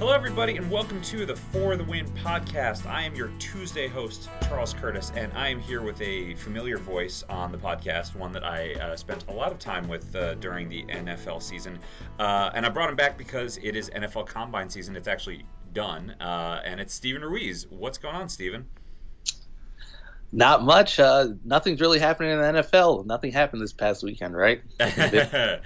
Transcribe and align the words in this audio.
Hello, 0.00 0.14
everybody, 0.14 0.56
and 0.56 0.70
welcome 0.70 0.98
to 1.02 1.26
the 1.26 1.36
For 1.36 1.76
the 1.76 1.84
Win 1.84 2.06
podcast. 2.24 2.86
I 2.86 3.02
am 3.02 3.14
your 3.14 3.28
Tuesday 3.38 3.86
host, 3.86 4.30
Charles 4.48 4.72
Curtis, 4.72 5.12
and 5.14 5.30
I 5.34 5.48
am 5.48 5.60
here 5.60 5.82
with 5.82 6.00
a 6.00 6.34
familiar 6.36 6.78
voice 6.78 7.22
on 7.28 7.52
the 7.52 7.58
podcast, 7.58 8.16
one 8.16 8.32
that 8.32 8.42
I 8.42 8.72
uh, 8.76 8.96
spent 8.96 9.26
a 9.28 9.32
lot 9.34 9.52
of 9.52 9.58
time 9.58 9.86
with 9.88 10.16
uh, 10.16 10.36
during 10.36 10.70
the 10.70 10.84
NFL 10.84 11.42
season. 11.42 11.78
Uh, 12.18 12.48
and 12.54 12.64
I 12.64 12.70
brought 12.70 12.88
him 12.88 12.96
back 12.96 13.18
because 13.18 13.58
it 13.62 13.76
is 13.76 13.90
NFL 13.90 14.26
Combine 14.26 14.70
season. 14.70 14.96
It's 14.96 15.06
actually 15.06 15.44
done, 15.74 16.16
uh, 16.18 16.62
and 16.64 16.80
it's 16.80 16.94
Steven 16.94 17.20
Ruiz. 17.20 17.66
What's 17.68 17.98
going 17.98 18.16
on, 18.16 18.30
Steven? 18.30 18.64
Not 20.32 20.62
much. 20.62 20.98
Uh, 20.98 21.34
nothing's 21.44 21.82
really 21.82 21.98
happening 21.98 22.30
in 22.30 22.38
the 22.38 22.62
NFL. 22.62 23.04
Nothing 23.04 23.32
happened 23.32 23.60
this 23.60 23.74
past 23.74 24.02
weekend, 24.02 24.34
right? 24.34 24.62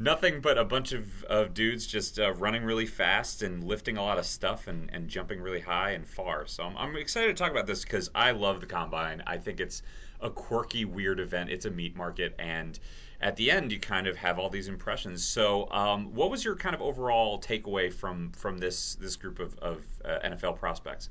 nothing 0.00 0.40
but 0.40 0.56
a 0.56 0.64
bunch 0.64 0.92
of, 0.92 1.22
of 1.24 1.52
dudes 1.52 1.86
just 1.86 2.18
uh, 2.18 2.32
running 2.34 2.64
really 2.64 2.86
fast 2.86 3.42
and 3.42 3.62
lifting 3.62 3.98
a 3.98 4.02
lot 4.02 4.18
of 4.18 4.24
stuff 4.24 4.66
and, 4.66 4.90
and 4.92 5.08
jumping 5.08 5.40
really 5.40 5.60
high 5.60 5.90
and 5.90 6.06
far. 6.06 6.46
So 6.46 6.64
I'm, 6.64 6.76
I'm 6.76 6.96
excited 6.96 7.36
to 7.36 7.40
talk 7.40 7.50
about 7.52 7.66
this 7.66 7.82
because 7.82 8.10
I 8.14 8.30
love 8.30 8.60
the 8.60 8.66
combine. 8.66 9.22
I 9.26 9.36
think 9.36 9.60
it's 9.60 9.82
a 10.20 10.30
quirky, 10.30 10.86
weird 10.86 11.20
event. 11.20 11.50
It's 11.50 11.66
a 11.66 11.70
meat 11.70 11.96
market, 11.96 12.34
and 12.38 12.78
at 13.20 13.36
the 13.36 13.50
end, 13.50 13.70
you 13.70 13.78
kind 13.78 14.06
of 14.06 14.16
have 14.16 14.38
all 14.38 14.48
these 14.48 14.68
impressions. 14.68 15.22
So, 15.22 15.70
um, 15.70 16.14
what 16.14 16.30
was 16.30 16.44
your 16.44 16.56
kind 16.56 16.74
of 16.74 16.80
overall 16.80 17.40
takeaway 17.40 17.92
from 17.92 18.32
from 18.32 18.58
this 18.58 18.94
this 18.96 19.16
group 19.16 19.38
of, 19.38 19.58
of 19.58 19.82
uh, 20.04 20.18
NFL 20.24 20.58
prospects? 20.58 21.10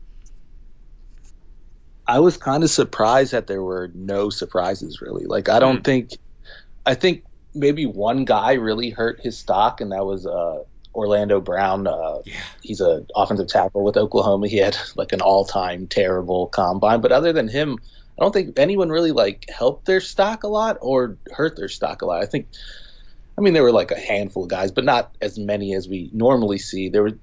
I 2.07 2.19
was 2.19 2.37
kind 2.37 2.63
of 2.63 2.71
surprised 2.71 3.33
that 3.33 3.45
there 3.45 3.61
were 3.61 3.91
no 3.93 4.31
surprises, 4.31 5.01
really. 5.01 5.25
Like, 5.25 5.47
I 5.47 5.59
don't 5.59 5.75
mm-hmm. 5.75 5.83
think, 5.83 6.17
I 6.83 6.95
think 6.95 7.23
maybe 7.53 7.85
one 7.85 8.25
guy 8.25 8.53
really 8.53 8.89
hurt 8.89 9.19
his 9.21 9.37
stock, 9.37 9.81
and 9.81 9.91
that 9.91 10.05
was 10.05 10.25
uh, 10.25 10.63
Orlando 10.93 11.39
Brown. 11.39 11.87
Uh, 11.87 12.19
yeah. 12.25 12.41
He's 12.61 12.81
an 12.81 13.07
offensive 13.15 13.47
tackle 13.47 13.83
with 13.83 13.97
Oklahoma. 13.97 14.47
He 14.47 14.57
had 14.57 14.77
like 14.95 15.13
an 15.13 15.21
all-time 15.21 15.87
terrible 15.87 16.47
combine, 16.47 17.01
but 17.01 17.11
other 17.11 17.33
than 17.33 17.47
him, 17.47 17.77
I 18.19 18.23
don't 18.23 18.33
think 18.33 18.59
anyone 18.59 18.89
really 18.89 19.11
like 19.11 19.45
helped 19.49 19.85
their 19.85 20.01
stock 20.01 20.43
a 20.43 20.47
lot 20.47 20.77
or 20.81 21.17
hurt 21.31 21.55
their 21.55 21.69
stock 21.69 22.01
a 22.01 22.05
lot. 22.05 22.21
I 22.21 22.25
think, 22.25 22.47
I 23.37 23.41
mean, 23.41 23.53
there 23.53 23.63
were 23.63 23.71
like 23.71 23.91
a 23.91 23.99
handful 23.99 24.43
of 24.43 24.49
guys, 24.49 24.71
but 24.71 24.83
not 24.83 25.15
as 25.21 25.39
many 25.39 25.73
as 25.73 25.87
we 25.87 26.09
normally 26.11 26.57
see. 26.57 26.89
There 26.89 27.03
were 27.03 27.17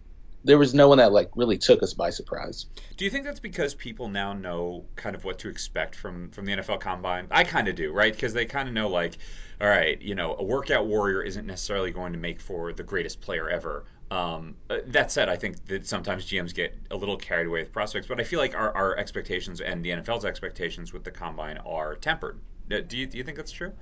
there 0.46 0.58
was 0.58 0.74
no 0.74 0.88
one 0.88 0.98
that 0.98 1.12
like 1.12 1.30
really 1.34 1.58
took 1.58 1.82
us 1.82 1.92
by 1.92 2.10
surprise. 2.10 2.66
Do 2.96 3.04
you 3.04 3.10
think 3.10 3.24
that's 3.24 3.40
because 3.40 3.74
people 3.74 4.08
now 4.08 4.32
know 4.32 4.84
kind 4.94 5.16
of 5.16 5.24
what 5.24 5.40
to 5.40 5.48
expect 5.48 5.94
from 5.94 6.30
from 6.30 6.46
the 6.46 6.52
NFL 6.52 6.80
Combine? 6.80 7.26
I 7.30 7.44
kind 7.44 7.68
of 7.68 7.74
do, 7.74 7.92
right? 7.92 8.12
Because 8.12 8.32
they 8.32 8.46
kind 8.46 8.68
of 8.68 8.74
know 8.74 8.88
like 8.88 9.18
all 9.60 9.68
right, 9.68 10.00
you 10.02 10.14
know, 10.14 10.36
a 10.38 10.44
workout 10.44 10.86
warrior 10.86 11.22
isn't 11.22 11.46
necessarily 11.46 11.90
going 11.90 12.12
to 12.12 12.18
make 12.18 12.40
for 12.40 12.72
the 12.72 12.82
greatest 12.82 13.20
player 13.20 13.48
ever. 13.48 13.84
Um, 14.10 14.54
that 14.68 15.10
said, 15.10 15.28
I 15.28 15.36
think 15.36 15.64
that 15.66 15.86
sometimes 15.86 16.26
GMs 16.26 16.54
get 16.54 16.78
a 16.90 16.96
little 16.96 17.16
carried 17.16 17.46
away 17.46 17.60
with 17.60 17.72
prospects, 17.72 18.06
but 18.06 18.20
I 18.20 18.24
feel 18.24 18.38
like 18.38 18.54
our, 18.54 18.72
our 18.76 18.96
expectations 18.96 19.60
and 19.60 19.84
the 19.84 19.90
NFL's 19.90 20.24
expectations 20.24 20.92
with 20.92 21.04
the 21.04 21.10
combine 21.10 21.56
are 21.58 21.96
tempered. 21.96 22.38
Uh, 22.70 22.80
do 22.86 22.96
you, 22.96 23.06
do 23.06 23.18
you 23.18 23.24
think 23.24 23.36
that's 23.36 23.50
true? 23.50 23.72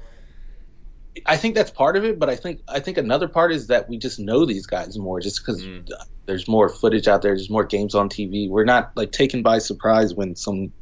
I 1.26 1.36
think 1.36 1.54
that's 1.54 1.70
part 1.70 1.96
of 1.96 2.04
it, 2.04 2.18
but 2.18 2.28
I 2.28 2.36
think 2.36 2.60
I 2.68 2.80
think 2.80 2.98
another 2.98 3.28
part 3.28 3.52
is 3.52 3.68
that 3.68 3.88
we 3.88 3.98
just 3.98 4.18
know 4.18 4.44
these 4.46 4.66
guys 4.66 4.98
more, 4.98 5.20
just 5.20 5.40
because 5.40 5.62
mm. 5.62 5.88
there's 6.26 6.48
more 6.48 6.68
footage 6.68 7.06
out 7.06 7.22
there, 7.22 7.32
there's 7.32 7.50
more 7.50 7.64
games 7.64 7.94
on 7.94 8.08
TV. 8.08 8.48
We're 8.48 8.64
not 8.64 8.92
like 8.96 9.12
taken 9.12 9.42
by 9.42 9.58
surprise 9.58 10.12
when 10.12 10.34
some 10.34 10.72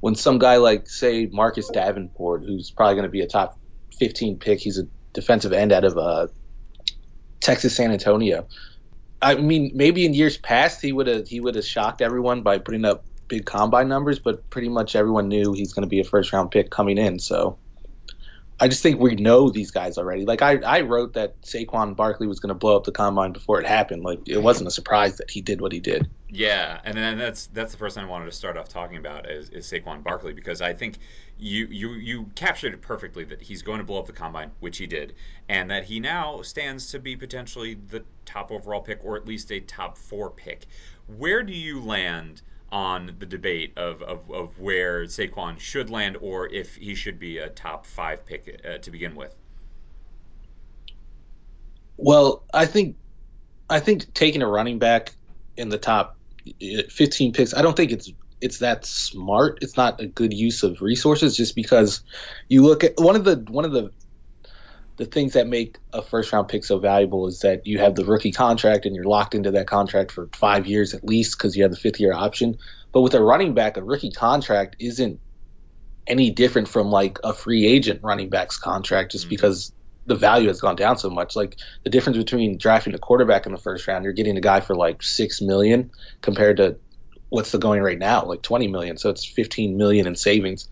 when 0.00 0.14
some 0.14 0.38
guy 0.38 0.56
like 0.58 0.88
say 0.88 1.26
Marcus 1.26 1.68
Davenport, 1.70 2.44
who's 2.44 2.70
probably 2.70 2.94
going 2.94 3.04
to 3.04 3.10
be 3.10 3.22
a 3.22 3.26
top 3.26 3.58
15 3.98 4.38
pick. 4.38 4.60
He's 4.60 4.78
a 4.78 4.86
defensive 5.12 5.52
end 5.52 5.72
out 5.72 5.84
of 5.84 5.98
uh, 5.98 6.28
Texas 7.40 7.74
San 7.74 7.90
Antonio. 7.90 8.46
I 9.20 9.36
mean, 9.36 9.72
maybe 9.74 10.04
in 10.04 10.14
years 10.14 10.36
past 10.36 10.82
he 10.82 10.92
would 10.92 11.06
have 11.06 11.26
he 11.26 11.40
would 11.40 11.54
have 11.56 11.64
shocked 11.64 12.00
everyone 12.00 12.42
by 12.42 12.58
putting 12.58 12.84
up 12.84 13.04
big 13.26 13.44
combine 13.44 13.88
numbers, 13.88 14.18
but 14.18 14.48
pretty 14.50 14.68
much 14.68 14.94
everyone 14.94 15.28
knew 15.28 15.52
he's 15.52 15.72
going 15.72 15.82
to 15.82 15.88
be 15.88 16.00
a 16.00 16.04
first 16.04 16.32
round 16.32 16.50
pick 16.50 16.70
coming 16.70 16.98
in. 16.98 17.18
So 17.18 17.58
I 18.60 18.68
just 18.68 18.82
think 18.82 19.00
we 19.00 19.16
know 19.16 19.50
these 19.50 19.72
guys 19.72 19.98
already. 19.98 20.24
Like 20.24 20.40
I, 20.40 20.58
I 20.58 20.80
wrote 20.82 21.14
that 21.14 21.40
Saquon 21.42 21.96
Barkley 21.96 22.28
was 22.28 22.38
going 22.38 22.50
to 22.50 22.54
blow 22.54 22.76
up 22.76 22.84
the 22.84 22.92
combine 22.92 23.32
before 23.32 23.60
it 23.60 23.66
happened. 23.66 24.04
Like 24.04 24.20
it 24.28 24.42
wasn't 24.42 24.68
a 24.68 24.70
surprise 24.70 25.16
that 25.16 25.28
he 25.30 25.40
did 25.40 25.60
what 25.60 25.72
he 25.72 25.80
did. 25.80 26.08
Yeah, 26.28 26.80
and 26.84 26.96
then 26.96 27.18
that's 27.18 27.46
that's 27.48 27.72
the 27.72 27.78
first 27.78 27.96
thing 27.96 28.04
I 28.04 28.08
wanted 28.08 28.26
to 28.26 28.32
start 28.32 28.56
off 28.56 28.68
talking 28.68 28.96
about 28.96 29.28
is, 29.28 29.50
is 29.50 29.66
Saquon 29.66 30.04
Barkley 30.04 30.32
because 30.32 30.62
I 30.62 30.72
think 30.72 30.98
you 31.36 31.66
you 31.66 31.94
you 31.94 32.30
captured 32.36 32.74
it 32.74 32.80
perfectly 32.80 33.24
that 33.24 33.42
he's 33.42 33.62
going 33.62 33.78
to 33.78 33.84
blow 33.84 33.98
up 33.98 34.06
the 34.06 34.12
combine, 34.12 34.52
which 34.60 34.78
he 34.78 34.86
did, 34.86 35.14
and 35.48 35.68
that 35.70 35.84
he 35.84 35.98
now 35.98 36.40
stands 36.42 36.90
to 36.92 37.00
be 37.00 37.16
potentially 37.16 37.74
the 37.88 38.04
top 38.24 38.52
overall 38.52 38.80
pick 38.80 39.00
or 39.04 39.16
at 39.16 39.26
least 39.26 39.50
a 39.50 39.60
top 39.60 39.98
four 39.98 40.30
pick. 40.30 40.66
Where 41.06 41.42
do 41.42 41.52
you 41.52 41.80
land? 41.80 42.42
On 42.74 43.14
the 43.20 43.24
debate 43.24 43.72
of, 43.78 44.02
of, 44.02 44.28
of 44.32 44.58
where 44.58 45.04
Saquon 45.04 45.60
should 45.60 45.90
land 45.90 46.18
or 46.20 46.52
if 46.52 46.74
he 46.74 46.96
should 46.96 47.20
be 47.20 47.38
a 47.38 47.48
top 47.48 47.86
five 47.86 48.26
pick 48.26 48.60
uh, 48.68 48.78
to 48.78 48.90
begin 48.90 49.14
with? 49.14 49.32
Well, 51.96 52.42
I 52.52 52.66
think 52.66 52.96
I 53.70 53.78
think 53.78 54.12
taking 54.12 54.42
a 54.42 54.48
running 54.48 54.80
back 54.80 55.14
in 55.56 55.68
the 55.68 55.78
top 55.78 56.18
15 56.60 57.32
picks, 57.32 57.54
I 57.54 57.62
don't 57.62 57.76
think 57.76 57.92
it's 57.92 58.12
it's 58.40 58.58
that 58.58 58.84
smart. 58.84 59.60
It's 59.62 59.76
not 59.76 60.00
a 60.00 60.06
good 60.06 60.32
use 60.32 60.64
of 60.64 60.82
resources 60.82 61.36
just 61.36 61.54
because 61.54 62.02
you 62.48 62.64
look 62.64 62.82
at 62.82 62.94
one 62.98 63.14
of 63.14 63.22
the 63.22 63.36
one 63.48 63.64
of 63.64 63.70
the 63.70 63.92
the 64.96 65.04
things 65.04 65.32
that 65.32 65.46
make 65.46 65.78
a 65.92 66.02
first 66.02 66.32
round 66.32 66.48
pick 66.48 66.64
so 66.64 66.78
valuable 66.78 67.26
is 67.26 67.40
that 67.40 67.66
you 67.66 67.78
have 67.78 67.94
the 67.94 68.04
rookie 68.04 68.30
contract 68.30 68.86
and 68.86 68.94
you're 68.94 69.04
locked 69.04 69.34
into 69.34 69.50
that 69.52 69.66
contract 69.66 70.12
for 70.12 70.28
five 70.34 70.66
years 70.66 70.94
at 70.94 71.04
least 71.04 71.36
because 71.36 71.56
you 71.56 71.64
have 71.64 71.72
the 71.72 71.76
fifth 71.76 71.98
year 71.98 72.12
option. 72.12 72.58
But 72.92 73.00
with 73.00 73.14
a 73.14 73.22
running 73.22 73.54
back, 73.54 73.76
a 73.76 73.82
rookie 73.82 74.12
contract 74.12 74.76
isn't 74.78 75.18
any 76.06 76.30
different 76.30 76.68
from 76.68 76.90
like 76.90 77.18
a 77.24 77.32
free 77.32 77.66
agent 77.66 78.00
running 78.02 78.28
back's 78.28 78.56
contract 78.56 79.12
just 79.12 79.24
mm-hmm. 79.24 79.30
because 79.30 79.72
the 80.06 80.14
value 80.14 80.48
has 80.48 80.60
gone 80.60 80.76
down 80.76 80.98
so 80.98 81.10
much. 81.10 81.34
Like 81.34 81.56
the 81.82 81.90
difference 81.90 82.18
between 82.18 82.58
drafting 82.58 82.94
a 82.94 82.98
quarterback 82.98 83.46
in 83.46 83.52
the 83.52 83.58
first 83.58 83.88
round, 83.88 84.04
you're 84.04 84.12
getting 84.12 84.36
a 84.36 84.40
guy 84.40 84.60
for 84.60 84.76
like 84.76 85.02
six 85.02 85.40
million 85.40 85.90
compared 86.20 86.58
to 86.58 86.76
what's 87.30 87.50
the 87.50 87.58
going 87.58 87.82
right 87.82 87.98
now, 87.98 88.24
like 88.26 88.42
twenty 88.42 88.68
million. 88.68 88.96
So 88.96 89.10
it's 89.10 89.24
fifteen 89.24 89.76
million 89.76 90.06
in 90.06 90.14
savings. 90.14 90.68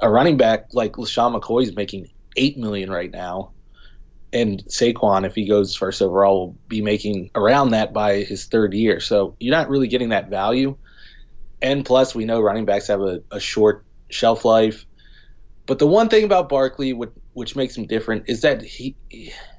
A 0.00 0.10
running 0.10 0.36
back 0.36 0.74
like 0.74 0.94
LeSean 0.94 1.40
McCoy 1.40 1.62
is 1.62 1.76
making 1.76 2.10
eight 2.36 2.58
million 2.58 2.90
right 2.90 3.10
now 3.10 3.51
and 4.32 4.64
Saquon, 4.64 5.26
if 5.26 5.34
he 5.34 5.46
goes 5.46 5.76
first 5.76 6.00
overall, 6.00 6.38
will 6.38 6.58
be 6.66 6.80
making 6.80 7.30
around 7.34 7.70
that 7.70 7.92
by 7.92 8.22
his 8.22 8.46
third 8.46 8.72
year. 8.72 9.00
So 9.00 9.36
you're 9.38 9.54
not 9.54 9.68
really 9.68 9.88
getting 9.88 10.10
that 10.10 10.30
value. 10.30 10.76
And 11.60 11.84
plus, 11.84 12.14
we 12.14 12.24
know 12.24 12.40
running 12.40 12.64
backs 12.64 12.88
have 12.88 13.02
a, 13.02 13.22
a 13.30 13.38
short 13.38 13.84
shelf 14.08 14.44
life. 14.44 14.86
But 15.66 15.78
the 15.78 15.86
one 15.86 16.08
thing 16.08 16.24
about 16.24 16.48
Barkley, 16.48 16.92
which, 16.92 17.10
which 17.34 17.56
makes 17.56 17.76
him 17.76 17.86
different, 17.86 18.24
is 18.28 18.40
that 18.40 18.62
he 18.62 18.96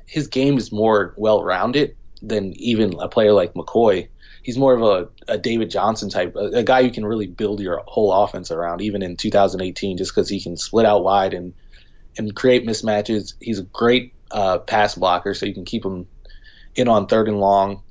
his 0.06 0.28
game 0.28 0.58
is 0.58 0.72
more 0.72 1.14
well 1.18 1.44
rounded 1.44 1.96
than 2.22 2.54
even 2.60 3.00
a 3.00 3.08
player 3.08 3.34
like 3.34 3.54
McCoy. 3.54 4.10
He's 4.42 4.58
more 4.58 4.74
of 4.74 4.82
a, 4.82 5.34
a 5.34 5.38
David 5.38 5.70
Johnson 5.70 6.10
type, 6.10 6.36
a, 6.36 6.58
a 6.58 6.64
guy 6.64 6.82
you 6.82 6.92
can 6.92 7.06
really 7.06 7.28
build 7.28 7.62
your 7.62 7.82
whole 7.88 8.12
offense 8.12 8.52
around, 8.52 8.82
even 8.82 9.02
in 9.02 9.16
2018, 9.16 9.98
just 9.98 10.14
because 10.14 10.28
he 10.28 10.42
can 10.42 10.58
split 10.58 10.86
out 10.86 11.04
wide 11.04 11.34
and 11.34 11.54
and 12.18 12.36
create 12.36 12.66
mismatches. 12.66 13.34
He's 13.40 13.60
a 13.60 13.64
great 13.64 14.14
uh, 14.34 14.58
pass 14.58 14.96
blocker, 14.96 15.34
so 15.34 15.46
you 15.46 15.54
can 15.54 15.64
keep 15.64 15.86
him 15.86 16.08
in 16.76 16.88
on 16.88 17.08
third 17.08 17.28
and 17.30 17.40
long. 17.40 17.84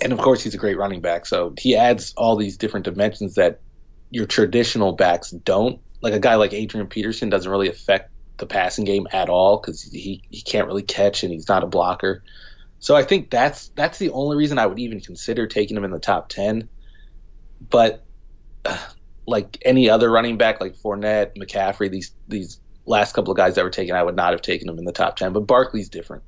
And 0.00 0.12
of 0.12 0.18
course, 0.18 0.42
he's 0.42 0.54
a 0.54 0.58
great 0.58 0.78
running 0.78 1.00
back, 1.00 1.26
so 1.26 1.54
he 1.56 1.76
adds 1.76 2.14
all 2.16 2.36
these 2.36 2.56
different 2.56 2.84
dimensions 2.84 3.36
that 3.36 3.60
your 4.10 4.26
traditional 4.26 4.92
backs 4.92 5.30
don't. 5.30 5.80
Like 6.00 6.14
a 6.14 6.18
guy 6.18 6.34
like 6.34 6.52
Adrian 6.52 6.88
Peterson 6.88 7.30
doesn't 7.30 7.50
really 7.50 7.68
affect 7.68 8.10
the 8.38 8.46
passing 8.46 8.84
game 8.84 9.06
at 9.12 9.28
all 9.28 9.58
because 9.58 9.82
he, 9.82 10.22
he 10.28 10.42
can't 10.42 10.66
really 10.66 10.82
catch 10.82 11.22
and 11.22 11.32
he's 11.32 11.48
not 11.48 11.62
a 11.62 11.66
blocker. 11.66 12.24
So 12.80 12.96
I 12.96 13.04
think 13.04 13.30
that's 13.30 13.68
that's 13.68 13.98
the 13.98 14.10
only 14.10 14.36
reason 14.36 14.58
I 14.58 14.66
would 14.66 14.80
even 14.80 15.00
consider 15.00 15.46
taking 15.46 15.76
him 15.76 15.84
in 15.84 15.92
the 15.92 16.00
top 16.00 16.28
ten. 16.28 16.68
But 17.60 18.04
uh, 18.64 18.78
like 19.26 19.58
any 19.62 19.88
other 19.88 20.10
running 20.10 20.38
back, 20.38 20.60
like 20.60 20.74
Fournette, 20.76 21.36
McCaffrey, 21.36 21.90
these 21.90 22.12
these 22.26 22.58
last 22.86 23.14
couple 23.14 23.32
of 23.32 23.36
guys 23.36 23.54
that 23.54 23.64
were 23.64 23.70
taken, 23.70 23.94
I 23.94 24.02
would 24.02 24.16
not 24.16 24.32
have 24.32 24.42
taken 24.42 24.66
them 24.66 24.78
in 24.78 24.84
the 24.84 24.92
top 24.92 25.16
ten. 25.16 25.32
But 25.32 25.46
Barkley's 25.46 25.88
different. 25.88 26.22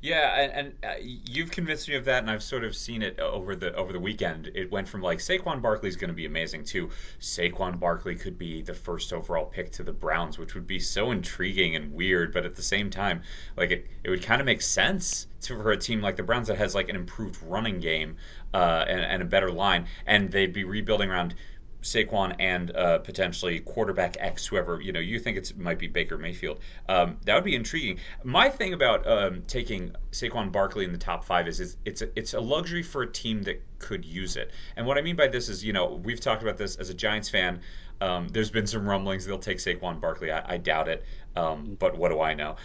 Yeah, 0.00 0.40
and, 0.40 0.52
and 0.52 0.84
uh, 0.84 0.94
you've 1.00 1.50
convinced 1.50 1.88
me 1.88 1.96
of 1.96 2.04
that, 2.04 2.22
and 2.22 2.30
I've 2.30 2.42
sort 2.42 2.62
of 2.62 2.76
seen 2.76 3.02
it 3.02 3.18
over 3.18 3.56
the 3.56 3.74
over 3.74 3.92
the 3.92 3.98
weekend. 3.98 4.50
It 4.54 4.70
went 4.70 4.88
from 4.88 5.02
like 5.02 5.18
Saquon 5.18 5.60
Barkley's 5.60 5.96
going 5.96 6.08
to 6.08 6.14
be 6.14 6.26
amazing 6.26 6.64
to 6.66 6.88
Saquon 7.20 7.80
Barkley 7.80 8.14
could 8.14 8.38
be 8.38 8.62
the 8.62 8.74
first 8.74 9.12
overall 9.12 9.46
pick 9.46 9.72
to 9.72 9.82
the 9.82 9.92
Browns, 9.92 10.38
which 10.38 10.54
would 10.54 10.66
be 10.66 10.78
so 10.78 11.10
intriguing 11.10 11.74
and 11.74 11.92
weird, 11.92 12.32
but 12.32 12.44
at 12.44 12.54
the 12.54 12.62
same 12.62 12.90
time, 12.90 13.22
like 13.56 13.70
it, 13.70 13.86
it 14.04 14.10
would 14.10 14.22
kind 14.22 14.40
of 14.40 14.46
make 14.46 14.62
sense 14.62 15.26
to, 15.42 15.56
for 15.60 15.72
a 15.72 15.76
team 15.76 16.00
like 16.00 16.16
the 16.16 16.22
Browns 16.22 16.46
that 16.46 16.58
has 16.58 16.74
like 16.74 16.88
an 16.88 16.96
improved 16.96 17.42
running 17.42 17.80
game 17.80 18.16
uh, 18.54 18.84
and, 18.86 19.00
and 19.00 19.22
a 19.22 19.26
better 19.26 19.50
line, 19.50 19.86
and 20.06 20.30
they'd 20.30 20.52
be 20.52 20.64
rebuilding 20.64 21.10
around 21.10 21.34
Saquon 21.82 22.34
and 22.38 22.74
uh, 22.74 22.98
potentially 22.98 23.60
quarterback 23.60 24.16
X, 24.18 24.46
whoever 24.46 24.80
you 24.80 24.92
know 24.92 25.00
you 25.00 25.18
think 25.18 25.36
it 25.36 25.56
might 25.56 25.78
be 25.78 25.86
Baker 25.86 26.18
Mayfield. 26.18 26.60
Um, 26.88 27.18
that 27.24 27.34
would 27.34 27.44
be 27.44 27.54
intriguing. 27.54 27.98
My 28.24 28.48
thing 28.48 28.72
about 28.72 29.06
um, 29.06 29.42
taking 29.46 29.92
Saquon 30.12 30.50
Barkley 30.50 30.84
in 30.84 30.92
the 30.92 30.98
top 30.98 31.24
five 31.24 31.46
is, 31.46 31.60
is 31.60 31.76
it's 31.84 32.02
a, 32.02 32.08
it's 32.18 32.34
a 32.34 32.40
luxury 32.40 32.82
for 32.82 33.02
a 33.02 33.10
team 33.10 33.42
that 33.42 33.62
could 33.78 34.04
use 34.04 34.36
it. 34.36 34.50
And 34.76 34.86
what 34.86 34.98
I 34.98 35.02
mean 35.02 35.16
by 35.16 35.28
this 35.28 35.48
is, 35.48 35.64
you 35.64 35.72
know, 35.72 36.00
we've 36.04 36.20
talked 36.20 36.42
about 36.42 36.56
this 36.56 36.76
as 36.76 36.90
a 36.90 36.94
Giants 36.94 37.28
fan. 37.28 37.60
Um, 38.00 38.28
there's 38.28 38.50
been 38.50 38.66
some 38.66 38.88
rumblings 38.88 39.24
they'll 39.26 39.38
take 39.38 39.58
Saquon 39.58 40.00
Barkley. 40.00 40.30
I, 40.30 40.54
I 40.54 40.56
doubt 40.56 40.88
it, 40.88 41.04
um, 41.36 41.76
but 41.78 41.96
what 41.96 42.10
do 42.10 42.20
I 42.20 42.34
know? 42.34 42.56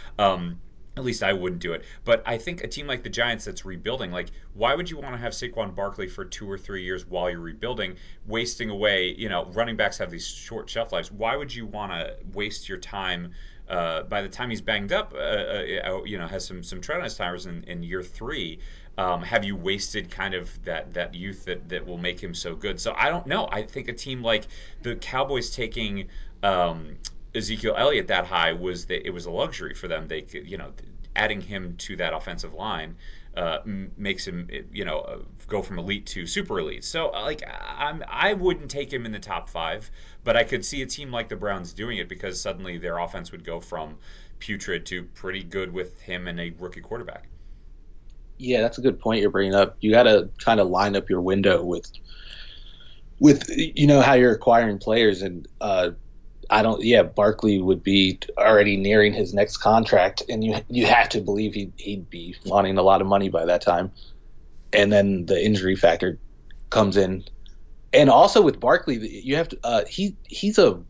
At 0.95 1.03
least 1.03 1.23
I 1.23 1.33
wouldn't 1.33 1.61
do 1.61 1.73
it. 1.73 1.85
But 2.05 2.21
I 2.25 2.37
think 2.37 2.63
a 2.63 2.67
team 2.67 2.85
like 2.85 3.01
the 3.01 3.09
Giants 3.09 3.45
that's 3.45 3.65
rebuilding, 3.65 4.11
like, 4.11 4.29
why 4.53 4.75
would 4.75 4.89
you 4.89 4.97
want 4.97 5.15
to 5.15 5.17
have 5.17 5.33
Saquon 5.33 5.73
Barkley 5.73 6.07
for 6.07 6.23
two 6.23 6.49
or 6.49 6.57
three 6.57 6.83
years 6.83 7.07
while 7.07 7.31
you're 7.31 7.39
rebuilding, 7.39 7.95
wasting 8.27 8.69
away? 8.69 9.15
You 9.17 9.27
know, 9.27 9.45
running 9.53 9.75
backs 9.75 9.97
have 9.97 10.11
these 10.11 10.27
short 10.27 10.69
shelf 10.69 10.91
lives. 10.91 11.11
Why 11.11 11.35
would 11.35 11.53
you 11.53 11.65
want 11.65 11.93
to 11.93 12.15
waste 12.33 12.69
your 12.69 12.77
time? 12.77 13.31
Uh, 13.69 14.03
by 14.03 14.21
the 14.21 14.27
time 14.27 14.49
he's 14.49 14.61
banged 14.61 14.91
up, 14.91 15.13
uh, 15.15 15.17
uh, 15.17 16.03
you 16.03 16.17
know, 16.17 16.27
has 16.27 16.45
some 16.45 16.61
some 16.61 16.81
tread 16.81 16.97
on 16.97 17.05
his 17.05 17.15
tires 17.15 17.45
in, 17.45 17.63
in 17.63 17.81
year 17.81 18.03
three. 18.03 18.59
Um, 18.97 19.23
have 19.23 19.43
you 19.43 19.55
wasted 19.55 20.11
kind 20.11 20.35
of 20.35 20.63
that 20.65 20.93
that 20.93 21.15
youth 21.15 21.45
that 21.45 21.69
that 21.69 21.87
will 21.87 21.97
make 21.97 22.21
him 22.21 22.35
so 22.35 22.55
good? 22.55 22.79
So 22.79 22.93
I 22.95 23.09
don't 23.09 23.25
know. 23.25 23.47
I 23.51 23.63
think 23.63 23.87
a 23.87 23.93
team 23.93 24.21
like 24.21 24.47
the 24.83 24.95
Cowboys 24.97 25.49
taking 25.49 26.09
um, 26.43 26.97
Ezekiel 27.35 27.75
Elliott 27.77 28.07
that 28.07 28.25
high 28.25 28.53
was 28.53 28.85
that 28.85 29.05
it 29.05 29.11
was 29.11 29.25
a 29.25 29.31
luxury 29.31 29.73
for 29.73 29.87
them. 29.87 30.07
They 30.07 30.21
could, 30.21 30.49
you 30.49 30.57
know, 30.57 30.71
adding 31.15 31.41
him 31.41 31.75
to 31.77 31.95
that 31.97 32.13
offensive 32.13 32.53
line 32.53 32.95
uh, 33.35 33.59
makes 33.97 34.27
him, 34.27 34.47
you 34.71 34.85
know, 34.85 34.99
uh, 34.99 35.17
go 35.47 35.61
from 35.61 35.79
elite 35.79 36.05
to 36.07 36.27
super 36.27 36.59
elite. 36.59 36.83
So, 36.83 37.11
uh, 37.13 37.23
like, 37.23 37.43
I'm 37.67 38.03
I 38.07 38.33
wouldn't 38.33 38.69
take 38.69 38.93
him 38.93 39.05
in 39.05 39.11
the 39.11 39.19
top 39.19 39.49
five, 39.49 39.89
but 40.23 40.37
I 40.37 40.43
could 40.43 40.63
see 40.63 40.81
a 40.83 40.85
team 40.85 41.11
like 41.11 41.29
the 41.29 41.35
Browns 41.35 41.73
doing 41.73 41.97
it 41.97 42.07
because 42.07 42.39
suddenly 42.39 42.77
their 42.77 42.99
offense 42.99 43.31
would 43.31 43.43
go 43.43 43.59
from 43.59 43.97
putrid 44.39 44.85
to 44.87 45.03
pretty 45.03 45.43
good 45.43 45.73
with 45.73 46.01
him 46.01 46.27
and 46.27 46.39
a 46.39 46.51
rookie 46.59 46.81
quarterback. 46.81 47.29
Yeah, 48.37 48.61
that's 48.61 48.77
a 48.77 48.81
good 48.81 48.99
point 48.99 49.21
you're 49.21 49.31
bringing 49.31 49.55
up. 49.55 49.77
You 49.79 49.91
got 49.91 50.03
to 50.03 50.29
kind 50.43 50.59
of 50.59 50.67
line 50.67 50.95
up 50.95 51.09
your 51.09 51.21
window 51.21 51.63
with 51.63 51.89
with 53.19 53.45
you 53.49 53.87
know 53.87 54.01
how 54.01 54.13
you're 54.13 54.33
acquiring 54.33 54.77
players 54.77 55.21
and 55.21 55.47
uh, 55.61 55.91
I 56.53 56.61
don't. 56.61 56.83
Yeah, 56.83 57.01
Barkley 57.01 57.59
would 57.59 57.81
be 57.81 58.19
already 58.37 58.77
nearing 58.77 59.11
his 59.11 59.33
next 59.33 59.57
contract, 59.57 60.21
and 60.29 60.43
you 60.43 60.57
you 60.69 60.85
have 60.85 61.09
to 61.09 61.21
believe 61.21 61.55
he'd 61.55 61.73
he'd 61.77 62.11
be 62.11 62.35
wanting 62.45 62.77
a 62.77 62.83
lot 62.83 63.01
of 63.01 63.07
money 63.07 63.29
by 63.29 63.45
that 63.45 63.61
time. 63.61 63.91
And 64.71 64.93
then 64.93 65.25
the 65.25 65.43
injury 65.43 65.75
factor 65.75 66.19
comes 66.69 66.95
in, 66.95 67.23
and 67.91 68.07
also 68.07 68.43
with 68.43 68.59
Barkley, 68.59 68.97
you 68.97 69.37
have 69.37 69.49
to. 69.49 69.59
Uh, 69.63 69.85
he 69.85 70.15
he's 70.27 70.59
a 70.59 70.83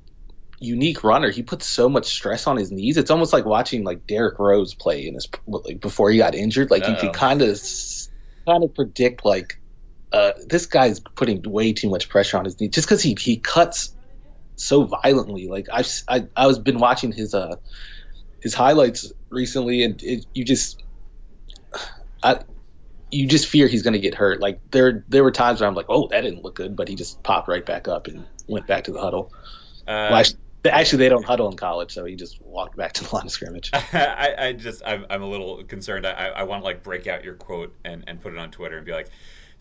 unique 0.60 1.02
runner. 1.02 1.32
He 1.32 1.44
puts 1.44 1.66
so 1.66 1.88
much 1.88 2.08
stress 2.08 2.46
on 2.46 2.58
his 2.58 2.70
knees. 2.70 2.98
It's 2.98 3.10
almost 3.10 3.32
like 3.32 3.46
watching 3.46 3.86
like 3.86 4.06
Derrick 4.06 4.40
Rose 4.40 4.74
play 4.74 5.08
in 5.08 5.14
his 5.14 5.30
like 5.48 5.80
before 5.80 6.12
he 6.12 6.18
got 6.18 6.36
injured. 6.36 6.72
Like 6.72 6.84
Uh-oh. 6.84 6.92
you 6.92 6.98
can 6.98 7.14
kind 7.14 7.42
of 7.42 7.62
kind 8.46 8.66
of 8.66 8.76
predict 8.76 9.24
like 9.24 9.62
uh, 10.12 10.34
this 10.46 10.66
guy's 10.66 11.00
putting 11.00 11.42
way 11.44 11.72
too 11.72 11.90
much 11.90 12.10
pressure 12.10 12.38
on 12.38 12.44
his 12.44 12.60
knee 12.60 12.68
just 12.68 12.86
because 12.86 13.02
he 13.02 13.16
he 13.18 13.38
cuts 13.38 13.96
so 14.56 14.84
violently. 14.84 15.48
Like 15.48 15.68
I've 15.72 15.90
I, 16.08 16.28
I 16.36 16.48
was 16.48 16.60
been 16.60 16.80
watching 16.80 17.12
his 17.12 17.34
uh 17.34 17.56
his 18.42 18.54
highlights 18.54 19.12
recently, 19.30 19.84
and 19.84 20.02
it, 20.04 20.26
you 20.34 20.46
just 20.46 20.82
I 22.22 22.40
you 23.12 23.28
just 23.28 23.48
fear 23.48 23.68
he's 23.68 23.84
going 23.84 23.94
to 23.94 24.00
get 24.00 24.16
hurt. 24.16 24.40
Like 24.40 24.60
there 24.72 25.06
there 25.08 25.24
were 25.24 25.32
times 25.32 25.62
where 25.62 25.70
I'm 25.70 25.76
like, 25.76 25.86
oh, 25.90 26.08
that 26.10 26.22
didn't 26.22 26.44
look 26.44 26.56
good, 26.56 26.76
but 26.76 26.88
he 26.88 26.96
just 26.96 27.22
popped 27.24 27.48
right 27.48 27.66
back 27.66 27.88
up 27.88 28.08
and 28.08 28.26
went 28.48 28.68
back 28.68 28.86
to 28.86 28.92
the 28.92 29.00
huddle. 29.00 29.32
Uh, 29.88 30.10
well, 30.10 30.16
actually, 30.16 30.40
actually, 30.66 31.00
they 31.00 31.10
don't 31.10 31.26
huddle 31.26 31.50
in 31.50 31.58
college, 31.58 31.92
so 31.92 32.06
he 32.06 32.16
just 32.16 32.42
walked 32.42 32.76
back 32.76 32.94
to 32.94 33.04
the 33.04 33.10
line 33.16 33.26
of 33.26 33.32
scrimmage. 33.32 33.70
I, 33.74 34.36
I 34.38 34.54
just 34.54 34.82
I'm, 34.86 35.06
I'm 35.10 35.22
a 35.22 35.28
little 35.28 35.64
concerned. 35.64 36.08
I, 36.08 36.30
I 36.30 36.44
want 36.44 36.62
to 36.62 36.66
like 36.66 36.84
break 36.84 37.08
out 37.08 37.24
your 37.24 37.36
quote 37.36 37.76
and, 37.86 38.04
and 38.08 38.22
put 38.22 38.34
it 38.34 38.40
on 38.40 38.52
Twitter 38.52 38.78
and 38.78 38.86
be 38.86 38.92
like, 38.92 39.10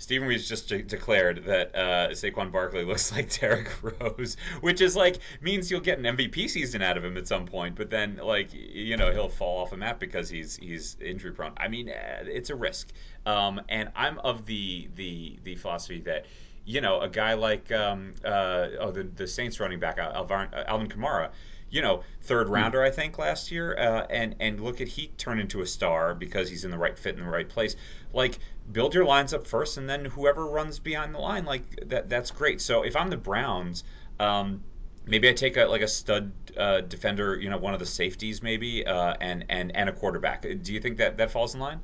Stephen 0.02 0.26
Ruiz 0.26 0.48
just 0.48 0.68
de- 0.68 0.82
declared 0.82 1.44
that 1.44 1.72
uh, 1.76 2.08
Saquon 2.08 2.50
Barkley 2.50 2.84
looks 2.90 3.12
like 3.12 3.38
Derrick 3.38 3.70
Rose, 3.82 4.36
which 4.60 4.80
is 4.80 4.96
like 4.96 5.18
means 5.40 5.70
you'll 5.70 5.78
get 5.78 5.96
an 6.00 6.16
MVP 6.16 6.50
season 6.50 6.82
out 6.82 6.96
of 6.96 7.04
him 7.04 7.16
at 7.16 7.28
some 7.28 7.46
point, 7.46 7.76
but 7.76 7.88
then 7.88 8.16
like 8.20 8.48
you 8.52 8.96
know 8.96 9.12
he'll 9.12 9.28
fall 9.28 9.62
off 9.62 9.70
a 9.70 9.76
map 9.76 10.00
because 10.00 10.28
he's 10.28 10.56
he's 10.56 10.96
injury 11.00 11.30
prone. 11.30 11.52
I 11.56 11.68
mean, 11.68 11.88
uh, 11.88 12.24
it's 12.24 12.50
a 12.50 12.56
risk, 12.56 12.90
um, 13.26 13.60
and 13.68 13.92
I'm 13.94 14.18
of 14.18 14.44
the 14.44 14.88
the 14.96 15.38
the 15.44 15.54
philosophy 15.54 16.00
that 16.00 16.26
you 16.64 16.80
know 16.80 17.00
a 17.00 17.08
guy 17.08 17.34
like 17.34 17.70
um, 17.70 18.14
uh, 18.24 18.66
oh 18.80 18.90
the 18.90 19.04
the 19.04 19.28
Saints 19.28 19.60
running 19.60 19.78
back 19.78 19.98
Alvin, 19.98 20.48
Alvin 20.66 20.88
Kamara 20.88 21.30
you 21.72 21.80
know, 21.80 22.02
third 22.20 22.46
hmm. 22.46 22.52
rounder, 22.52 22.82
I 22.82 22.90
think, 22.90 23.18
last 23.18 23.50
year. 23.50 23.76
Uh, 23.76 24.06
and 24.08 24.36
and 24.38 24.60
look 24.60 24.80
at 24.80 24.86
he 24.86 25.08
turned 25.18 25.40
into 25.40 25.62
a 25.62 25.66
star 25.66 26.14
because 26.14 26.48
he's 26.48 26.64
in 26.64 26.70
the 26.70 26.78
right 26.78 26.96
fit 26.96 27.16
in 27.16 27.24
the 27.24 27.30
right 27.30 27.48
place. 27.48 27.74
Like 28.12 28.38
build 28.70 28.94
your 28.94 29.04
lines 29.04 29.34
up 29.34 29.46
first, 29.46 29.78
and 29.78 29.88
then 29.88 30.04
whoever 30.04 30.46
runs 30.46 30.78
behind 30.78 31.14
the 31.14 31.18
line, 31.18 31.44
like 31.44 31.88
that, 31.88 32.08
that's 32.08 32.30
great. 32.30 32.60
So 32.60 32.82
if 32.82 32.96
I'm 32.96 33.08
the 33.08 33.16
Browns. 33.16 33.84
Um, 34.20 34.62
maybe 35.06 35.28
I 35.28 35.32
take 35.32 35.56
a 35.56 35.64
like 35.64 35.82
a 35.82 35.88
stud 35.88 36.32
uh, 36.56 36.80
defender, 36.82 37.38
you 37.40 37.50
know, 37.50 37.58
one 37.58 37.74
of 37.74 37.80
the 37.80 37.86
safeties, 37.86 38.42
maybe, 38.42 38.86
uh, 38.86 39.14
and 39.20 39.44
and 39.48 39.74
and 39.74 39.88
a 39.88 39.92
quarterback. 39.92 40.42
Do 40.42 40.72
you 40.72 40.80
think 40.80 40.98
that 40.98 41.18
that 41.18 41.30
falls 41.30 41.54
in 41.54 41.60
line? 41.60 41.80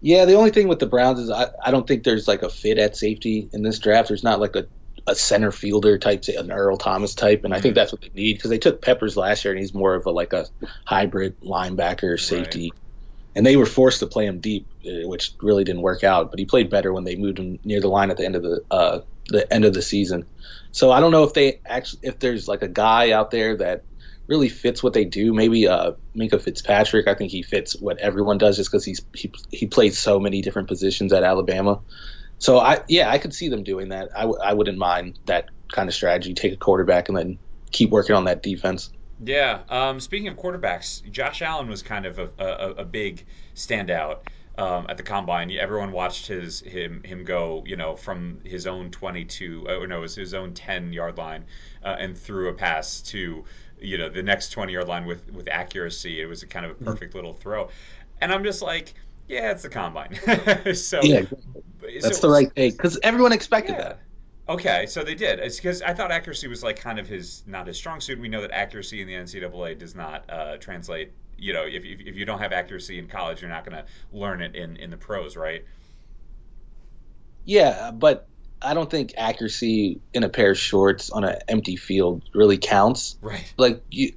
Yeah, 0.00 0.24
the 0.24 0.34
only 0.34 0.50
thing 0.50 0.68
with 0.68 0.78
the 0.78 0.86
Browns 0.86 1.18
is 1.18 1.30
I, 1.30 1.48
I 1.62 1.70
don't 1.70 1.86
think 1.86 2.04
there's 2.04 2.26
like 2.26 2.42
a 2.42 2.48
fit 2.48 2.78
at 2.78 2.96
safety 2.96 3.48
in 3.52 3.62
this 3.62 3.78
draft. 3.78 4.08
There's 4.08 4.24
not 4.24 4.40
like 4.40 4.56
a 4.56 4.66
a 5.06 5.14
center 5.14 5.50
fielder 5.50 5.98
type, 5.98 6.24
an 6.28 6.52
Earl 6.52 6.76
Thomas 6.76 7.14
type, 7.14 7.44
and 7.44 7.54
I 7.54 7.60
think 7.60 7.72
mm-hmm. 7.72 7.80
that's 7.80 7.92
what 7.92 8.02
they 8.02 8.10
need 8.14 8.34
because 8.34 8.50
they 8.50 8.58
took 8.58 8.82
Peppers 8.82 9.16
last 9.16 9.44
year, 9.44 9.52
and 9.52 9.60
he's 9.60 9.74
more 9.74 9.94
of 9.94 10.06
a 10.06 10.10
like 10.10 10.32
a 10.32 10.46
hybrid 10.84 11.40
linebacker 11.40 12.20
safety, 12.20 12.70
right. 12.72 12.80
And 13.34 13.46
they 13.46 13.56
were 13.56 13.66
forced 13.66 14.00
to 14.00 14.06
play 14.06 14.26
him 14.26 14.40
deep, 14.40 14.68
uh, 14.86 15.08
which 15.08 15.34
really 15.40 15.64
didn't 15.64 15.82
work 15.82 16.04
out. 16.04 16.30
But 16.30 16.38
he 16.38 16.46
played 16.46 16.70
better 16.70 16.92
when 16.92 17.04
they 17.04 17.16
moved 17.16 17.38
him 17.38 17.58
near 17.64 17.80
the 17.80 17.88
line 17.88 18.10
at 18.10 18.16
the 18.16 18.24
end 18.24 18.36
of 18.36 18.42
the 18.42 18.62
uh, 18.70 19.00
the 19.28 19.52
end 19.52 19.64
of 19.64 19.74
the 19.74 19.82
season. 19.82 20.26
So 20.72 20.90
I 20.90 21.00
don't 21.00 21.12
know 21.12 21.24
if 21.24 21.34
they 21.34 21.60
actually 21.66 22.00
if 22.02 22.18
there's 22.18 22.48
like 22.48 22.62
a 22.62 22.68
guy 22.68 23.12
out 23.12 23.30
there 23.30 23.56
that 23.56 23.84
really 24.28 24.48
fits 24.48 24.82
what 24.82 24.92
they 24.92 25.04
do. 25.04 25.34
Maybe 25.34 25.66
uh, 25.66 25.92
Minkah 26.16 26.40
Fitzpatrick. 26.40 27.08
I 27.08 27.14
think 27.14 27.30
he 27.32 27.42
fits 27.42 27.76
what 27.80 27.98
everyone 27.98 28.38
does 28.38 28.56
just 28.56 28.70
because 28.70 28.84
he's 28.84 29.00
he 29.14 29.32
he 29.50 29.66
played 29.66 29.94
so 29.94 30.18
many 30.20 30.42
different 30.42 30.68
positions 30.68 31.12
at 31.12 31.24
Alabama. 31.24 31.80
So 32.38 32.58
I 32.58 32.80
yeah, 32.88 33.10
I 33.10 33.18
could 33.18 33.34
see 33.34 33.48
them 33.48 33.64
doing 33.64 33.90
that. 33.90 34.10
I 34.16 34.22
w- 34.22 34.40
I 34.42 34.54
wouldn't 34.54 34.78
mind 34.78 35.18
that 35.26 35.46
kind 35.72 35.88
of 35.88 35.94
strategy. 35.94 36.34
Take 36.34 36.52
a 36.52 36.56
quarterback 36.56 37.08
and 37.08 37.16
then 37.16 37.38
keep 37.72 37.90
working 37.90 38.16
on 38.16 38.24
that 38.24 38.42
defense. 38.42 38.90
Yeah. 39.22 39.60
Um, 39.68 40.00
speaking 40.00 40.28
of 40.28 40.36
quarterbacks, 40.36 41.08
Josh 41.10 41.42
Allen 41.42 41.68
was 41.68 41.82
kind 41.82 42.06
of 42.06 42.18
a, 42.18 42.30
a, 42.38 42.70
a 42.78 42.84
big 42.84 43.24
standout 43.54 44.20
um, 44.58 44.86
at 44.88 44.96
the 44.96 45.02
combine. 45.02 45.50
Everyone 45.52 45.92
watched 45.92 46.26
his 46.26 46.60
him 46.60 47.02
him 47.02 47.24
go, 47.24 47.62
you 47.66 47.76
know, 47.76 47.96
from 47.96 48.40
his 48.44 48.66
own 48.66 48.90
22, 48.90 49.66
or 49.68 49.82
uh, 49.82 49.86
no, 49.86 49.98
it 49.98 50.00
was 50.00 50.14
his 50.14 50.34
own 50.34 50.54
10 50.54 50.92
yard 50.92 51.18
line, 51.18 51.44
uh, 51.84 51.96
and 51.98 52.16
threw 52.16 52.48
a 52.48 52.54
pass 52.54 53.00
to 53.02 53.44
you 53.82 53.96
know 53.96 54.10
the 54.10 54.22
next 54.22 54.50
20 54.50 54.72
yard 54.72 54.88
line 54.88 55.06
with 55.06 55.30
with 55.32 55.48
accuracy. 55.48 56.20
It 56.20 56.26
was 56.26 56.42
a 56.42 56.46
kind 56.46 56.64
of 56.64 56.72
a 56.72 56.74
mm-hmm. 56.74 56.84
perfect 56.84 57.10
mm-hmm. 57.10 57.18
little 57.18 57.34
throw, 57.34 57.68
and 58.20 58.32
I'm 58.32 58.44
just 58.44 58.62
like 58.62 58.94
yeah, 59.28 59.52
it's 59.52 59.62
the 59.62 59.68
combine. 59.68 60.14
so 60.74 61.00
yeah, 61.02 61.22
that's 62.00 62.20
so, 62.20 62.26
the 62.26 62.32
right 62.32 62.54
take 62.54 62.76
because 62.76 62.98
everyone 63.02 63.32
expected 63.32 63.72
yeah. 63.72 63.82
that. 63.82 64.00
Okay, 64.50 64.86
so 64.86 65.04
they 65.04 65.14
did. 65.14 65.38
It's 65.38 65.56
because 65.56 65.80
I 65.80 65.94
thought 65.94 66.10
accuracy 66.10 66.48
was 66.48 66.64
like 66.64 66.74
kind 66.74 66.98
of 66.98 67.06
his 67.06 67.44
not 67.46 67.68
his 67.68 67.76
strong 67.76 68.00
suit. 68.00 68.18
We 68.18 68.28
know 68.28 68.40
that 68.40 68.50
accuracy 68.50 69.00
in 69.00 69.06
the 69.06 69.14
NCAA 69.14 69.78
does 69.78 69.94
not 69.94 70.28
uh, 70.28 70.56
translate. 70.56 71.12
You 71.38 71.52
know, 71.52 71.62
if, 71.62 71.84
if, 71.84 72.00
if 72.00 72.16
you 72.16 72.24
don't 72.24 72.40
have 72.40 72.52
accuracy 72.52 72.98
in 72.98 73.06
college, 73.06 73.40
you're 73.40 73.50
not 73.50 73.64
going 73.64 73.76
to 73.76 73.84
learn 74.12 74.42
it 74.42 74.56
in 74.56 74.76
in 74.76 74.90
the 74.90 74.96
pros, 74.96 75.36
right? 75.36 75.64
Yeah, 77.44 77.92
but 77.92 78.26
I 78.60 78.74
don't 78.74 78.90
think 78.90 79.14
accuracy 79.16 80.00
in 80.12 80.24
a 80.24 80.28
pair 80.28 80.50
of 80.50 80.58
shorts 80.58 81.10
on 81.10 81.22
an 81.22 81.38
empty 81.46 81.76
field 81.76 82.24
really 82.34 82.58
counts. 82.58 83.18
Right. 83.22 83.54
Like 83.56 83.84
you, 83.88 84.14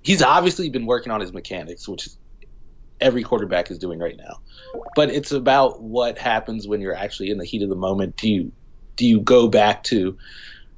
he's 0.00 0.22
obviously 0.22 0.70
been 0.70 0.86
working 0.86 1.12
on 1.12 1.20
his 1.20 1.34
mechanics, 1.34 1.86
which 1.86 2.08
every 2.98 3.24
quarterback 3.24 3.70
is 3.70 3.78
doing 3.78 3.98
right 3.98 4.16
now. 4.16 4.40
But 4.94 5.10
it's 5.10 5.32
about 5.32 5.82
what 5.82 6.16
happens 6.16 6.66
when 6.66 6.80
you're 6.80 6.96
actually 6.96 7.30
in 7.30 7.36
the 7.36 7.44
heat 7.44 7.62
of 7.62 7.68
the 7.68 7.76
moment. 7.76 8.16
Do 8.16 8.30
you 8.30 8.52
do 8.96 9.06
you 9.06 9.20
go 9.20 9.48
back 9.48 9.84
to 9.84 10.18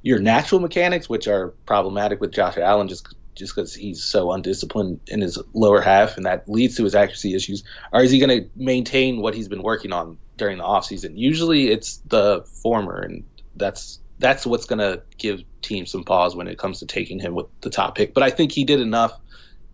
your 0.01 0.19
natural 0.19 0.61
mechanics, 0.61 1.09
which 1.09 1.27
are 1.27 1.49
problematic 1.65 2.21
with 2.21 2.31
Josh 2.31 2.57
Allen, 2.57 2.87
just 2.87 3.07
just 3.35 3.55
because 3.55 3.73
he's 3.73 4.03
so 4.03 4.31
undisciplined 4.31 4.99
in 5.07 5.21
his 5.21 5.39
lower 5.53 5.81
half, 5.81 6.17
and 6.17 6.25
that 6.25 6.49
leads 6.49 6.75
to 6.75 6.83
his 6.83 6.93
accuracy 6.93 7.33
issues, 7.33 7.63
or 7.91 8.01
is 8.01 8.11
he 8.11 8.19
going 8.19 8.43
to 8.43 8.49
maintain 8.55 9.21
what 9.21 9.33
he's 9.33 9.47
been 9.47 9.63
working 9.63 9.93
on 9.93 10.17
during 10.35 10.57
the 10.57 10.63
offseason? 10.63 11.17
Usually, 11.17 11.69
it's 11.69 11.97
the 12.07 12.45
former, 12.61 12.99
and 12.99 13.23
that's 13.55 13.99
that's 14.19 14.45
what's 14.45 14.65
going 14.65 14.79
to 14.79 15.01
give 15.17 15.41
teams 15.61 15.91
some 15.91 16.03
pause 16.03 16.35
when 16.35 16.47
it 16.47 16.57
comes 16.57 16.79
to 16.79 16.85
taking 16.85 17.19
him 17.19 17.33
with 17.33 17.47
the 17.61 17.69
top 17.69 17.95
pick. 17.95 18.13
But 18.13 18.23
I 18.23 18.29
think 18.29 18.51
he 18.51 18.65
did 18.65 18.81
enough 18.81 19.17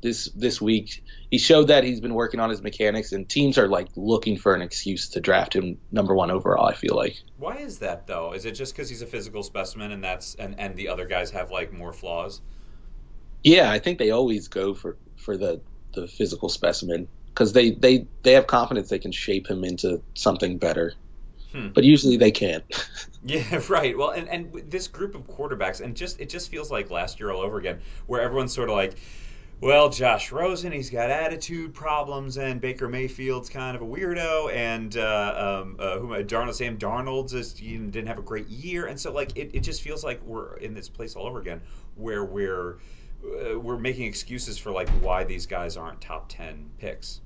this 0.02 0.30
this 0.36 0.62
week. 0.62 1.04
He 1.36 1.40
showed 1.40 1.68
that 1.68 1.84
he's 1.84 2.00
been 2.00 2.14
working 2.14 2.40
on 2.40 2.50
his 2.50 2.62
mechanics, 2.62 3.12
and 3.12 3.28
teams 3.28 3.58
are 3.58 3.68
like 3.68 3.90
looking 3.98 4.38
for 4.38 4.56
an 4.56 4.62
excuse 4.62 5.10
to 5.10 5.20
draft 5.20 5.54
him 5.54 5.78
number 5.92 6.16
one 6.16 6.32
overall. 6.32 6.66
I 6.66 6.74
feel 6.74 6.96
like. 6.96 7.22
Why 7.38 7.58
is 7.58 7.80
that 7.80 8.08
though? 8.08 8.32
Is 8.32 8.46
it 8.46 8.54
just 8.54 8.74
because 8.74 8.88
he's 8.88 9.02
a 9.02 9.06
physical 9.06 9.44
specimen, 9.44 9.92
and 9.92 10.02
that's 10.02 10.36
and 10.36 10.58
and 10.58 10.78
the 10.78 10.88
other 10.88 11.06
guys 11.06 11.32
have 11.32 11.52
like 11.52 11.74
more 11.74 11.92
flaws? 11.92 12.40
Yeah, 13.44 13.70
I 13.70 13.80
think 13.80 14.00
they 14.00 14.12
always 14.12 14.48
go 14.48 14.74
for 14.74 14.96
for 15.18 15.36
the 15.36 15.60
the 15.94 16.08
physical 16.08 16.48
specimen 16.48 17.10
because 17.26 17.52
they 17.52 17.72
they 17.72 18.08
they 18.24 18.32
have 18.32 18.48
confidence 18.48 18.88
they 18.88 19.00
can 19.00 19.12
shape 19.12 19.50
him 19.50 19.66
into 19.66 20.02
something 20.14 20.58
better. 20.58 20.94
Hmm. 21.52 21.68
But 21.74 21.84
usually 21.84 22.16
they 22.16 22.32
can't. 22.32 22.64
yeah, 23.26 23.60
right. 23.70 23.98
Well, 23.98 24.12
and 24.12 24.30
and 24.30 24.72
this 24.72 24.88
group 24.88 25.16
of 25.16 25.28
quarterbacks, 25.28 25.82
and 25.82 25.98
just 25.98 26.22
it 26.22 26.30
just 26.30 26.50
feels 26.50 26.72
like 26.72 26.92
last 26.92 27.20
year 27.20 27.30
all 27.30 27.42
over 27.42 27.58
again, 27.58 27.82
where 28.08 28.22
everyone's 28.22 28.54
sort 28.54 28.70
of 28.70 28.78
like 28.78 28.96
well, 29.62 29.90
Josh 29.90 30.32
Rosen, 30.32 30.72
he's 30.72 30.90
got 30.90 31.10
attitude 31.10 31.74
problems, 31.74 32.38
and 32.38 32.60
Baker 32.60 32.88
Mayfield's 32.88 33.50
kind 33.50 33.76
of 33.76 33.82
a 33.82 33.86
weirdo, 33.86 34.54
and 34.54 34.96
uh, 34.98 35.62
um, 35.64 35.78
uh, 35.80 35.98
who 35.98 36.10
Darnold, 36.24 36.56
Sam 36.56 36.78
Darnold's 36.78 37.34
is, 37.34 37.60
you 37.62 37.80
know, 37.80 37.90
didn't 37.90 38.08
have 38.08 38.20
a 38.20 38.24
great 38.24 38.48
year, 38.48 38.88
and 38.88 39.00
so 39.00 39.12
like 39.12 39.36
it, 39.38 39.52
it 39.54 39.62
just 39.62 39.82
feels 39.82 40.04
like 40.04 40.22
we're 40.24 40.58
in 40.58 40.74
this 40.74 40.90
place 40.90 41.16
all 41.16 41.26
over 41.26 41.40
again, 41.40 41.62
where 41.96 42.26
we're 42.26 42.80
uh, 43.24 43.58
we're 43.60 43.78
making 43.78 44.06
excuses 44.06 44.58
for 44.58 44.72
like 44.72 44.90
why 45.02 45.24
these 45.24 45.46
guys 45.46 45.78
aren't 45.78 46.02
top 46.02 46.28
ten 46.28 46.70
picks. 46.78 47.22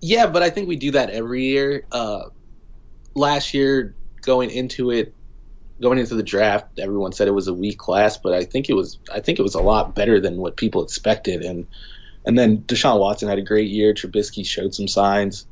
Yeah, 0.00 0.26
but 0.26 0.42
I 0.42 0.50
think 0.50 0.68
we 0.68 0.76
do 0.76 0.92
that 0.92 1.10
every 1.10 1.44
year. 1.44 1.86
Uh, 1.90 2.28
last 3.14 3.52
year, 3.52 3.94
going 4.22 4.50
into 4.50 4.90
it, 4.92 5.12
going 5.80 5.98
into 5.98 6.14
the 6.14 6.22
draft, 6.22 6.78
everyone 6.78 7.12
said 7.12 7.28
it 7.28 7.32
was 7.32 7.48
a 7.48 7.54
weak 7.54 7.78
class, 7.78 8.16
but 8.16 8.32
I 8.32 8.44
think 8.44 8.68
it 8.68 8.74
was 8.74 8.98
I 9.12 9.20
think 9.20 9.38
it 9.38 9.42
was 9.42 9.54
a 9.54 9.60
lot 9.60 9.94
better 9.94 10.20
than 10.20 10.36
what 10.36 10.56
people 10.56 10.82
expected. 10.82 11.42
And 11.42 11.66
and 12.24 12.38
then 12.38 12.58
Deshaun 12.58 12.98
Watson 12.98 13.28
had 13.28 13.38
a 13.38 13.42
great 13.42 13.68
year. 13.68 13.94
Trubisky 13.94 14.44
showed 14.44 14.74
some 14.74 14.88
signs. 14.88 15.46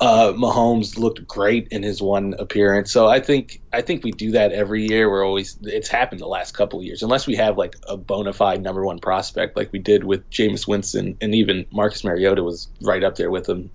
Uh, 0.00 0.32
Mahomes 0.32 0.96
looked 0.96 1.26
great 1.26 1.68
in 1.68 1.82
his 1.82 2.00
one 2.00 2.34
appearance. 2.38 2.92
So 2.92 3.08
I 3.08 3.18
think 3.18 3.60
I 3.72 3.82
think 3.82 4.04
we 4.04 4.12
do 4.12 4.32
that 4.32 4.52
every 4.52 4.86
year. 4.86 5.10
We're 5.10 5.26
always 5.26 5.58
it's 5.62 5.88
happened 5.88 6.20
the 6.20 6.26
last 6.26 6.52
couple 6.52 6.78
of 6.78 6.84
years, 6.84 7.02
unless 7.02 7.26
we 7.26 7.36
have 7.36 7.58
like 7.58 7.74
a 7.88 7.96
bona 7.96 8.32
fide 8.32 8.62
number 8.62 8.84
one 8.84 9.00
prospect 9.00 9.56
like 9.56 9.72
we 9.72 9.80
did 9.80 10.04
with 10.04 10.30
Jameis 10.30 10.68
Winston, 10.68 11.16
and 11.20 11.34
even 11.34 11.66
Marcus 11.72 12.04
Mariota 12.04 12.44
was 12.44 12.68
right 12.80 13.02
up 13.02 13.16
there 13.16 13.30
with 13.30 13.48
him. 13.48 13.70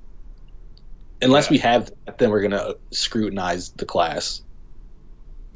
Unless 1.22 1.48
yeah. 1.48 1.51
we 1.51 1.58
have 1.58 1.92
that, 2.06 2.18
then 2.18 2.30
we're 2.30 2.42
gonna 2.42 2.75
scrutinize 2.92 3.72
the 3.72 3.86
class. 3.86 4.42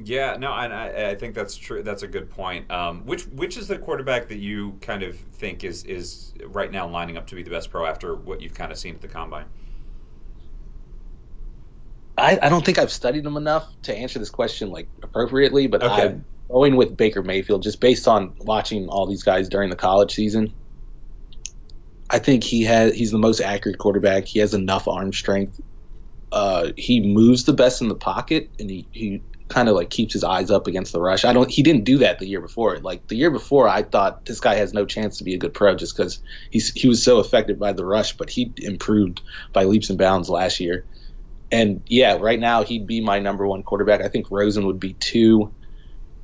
Yeah, 0.04 0.38
no, 0.38 0.54
and 0.54 0.72
I, 0.74 1.10
I 1.10 1.16
think 1.16 1.34
that's 1.34 1.56
true. 1.56 1.82
That's 1.82 2.04
a 2.04 2.08
good 2.08 2.30
point. 2.30 2.70
Um, 2.70 3.06
which 3.06 3.26
which 3.28 3.58
is 3.58 3.68
the 3.68 3.80
quarterback 3.80 4.28
that 4.28 4.38
you 4.38 4.78
kind 4.82 5.02
of 5.02 5.18
think 5.18 5.64
is 5.64 5.84
is 5.86 6.34
right 6.46 6.72
now 6.72 6.88
lining 6.88 7.18
up 7.18 7.26
to 7.28 7.36
be 7.36 7.42
the 7.42 7.50
best 7.50 7.72
pro 7.72 7.86
after 7.86 8.16
what 8.16 8.42
you've 8.42 8.54
kind 8.54 8.72
of 8.72 8.78
seen 8.78 8.94
at 8.94 9.02
the 9.02 9.08
combine? 9.08 9.46
I, 12.16 12.38
I 12.42 12.50
don't 12.50 12.64
think 12.64 12.78
I've 12.78 12.92
studied 12.92 13.26
him 13.26 13.38
enough 13.38 13.68
to 13.84 13.96
answer 13.96 14.20
this 14.20 14.30
question 14.30 14.70
like 14.70 14.88
appropriately, 15.02 15.68
but 15.68 15.84
okay. 15.84 16.02
I'm 16.04 16.26
going 16.50 16.76
with 16.76 16.96
Baker 16.96 17.24
Mayfield 17.24 17.64
just 17.64 17.80
based 17.80 18.08
on 18.08 18.34
watching 18.40 18.88
all 18.90 19.08
these 19.08 19.24
guys 19.24 19.50
during 19.50 19.70
the 19.70 19.76
college 19.76 20.14
season. 20.14 20.54
I 22.10 22.20
think 22.20 22.44
he 22.44 22.64
has 22.64 22.94
he's 22.94 23.12
the 23.12 23.18
most 23.18 23.42
accurate 23.42 23.80
quarterback. 23.80 24.26
He 24.26 24.40
has 24.40 24.54
enough 24.54 24.88
arm 24.88 25.12
strength. 25.12 25.60
Uh, 26.32 26.72
he 26.78 27.02
moves 27.02 27.46
the 27.46 27.54
best 27.54 27.82
in 27.82 27.88
the 27.88 27.96
pocket, 27.96 28.52
and 28.60 28.70
he, 28.70 28.88
he 28.92 29.24
kind 29.48 29.70
of 29.70 29.76
like 29.76 29.90
keeps 29.90 30.14
his 30.14 30.24
eyes 30.24 30.52
up 30.52 30.68
against 30.68 30.92
the 30.92 31.02
rush. 31.02 31.26
I 31.26 31.34
don't. 31.34 31.50
He 31.50 31.64
didn't 31.64 31.86
do 31.86 32.00
that 32.00 32.20
the 32.20 32.28
year 32.28 32.42
before. 32.42 32.78
Like 32.80 33.08
the 33.08 33.16
year 33.16 33.32
before, 33.32 33.68
I 33.68 33.84
thought 33.84 34.26
this 34.26 34.40
guy 34.40 34.56
has 34.56 34.74
no 34.74 34.86
chance 34.86 35.20
to 35.20 35.24
be 35.24 35.34
a 35.34 35.38
good 35.38 35.54
pro 35.54 35.76
just 35.76 35.96
because 35.96 36.20
he's 36.50 36.74
he 36.74 36.88
was 36.88 37.04
so 37.04 37.20
affected 37.20 37.60
by 37.60 37.74
the 37.74 37.86
rush. 37.86 38.18
But 38.18 38.30
he 38.30 38.54
improved 38.58 39.22
by 39.54 39.64
leaps 39.64 39.90
and 39.90 39.98
bounds 39.98 40.30
last 40.30 40.60
year. 40.60 40.86
And 41.52 41.82
yeah, 41.88 42.18
right 42.20 42.40
now 42.40 42.64
he'd 42.64 42.88
be 42.88 43.00
my 43.00 43.20
number 43.20 43.48
one 43.48 43.64
quarterback. 43.64 44.02
I 44.02 44.10
think 44.10 44.30
Rosen 44.30 44.66
would 44.68 44.80
be 44.80 44.94
two. 44.94 45.54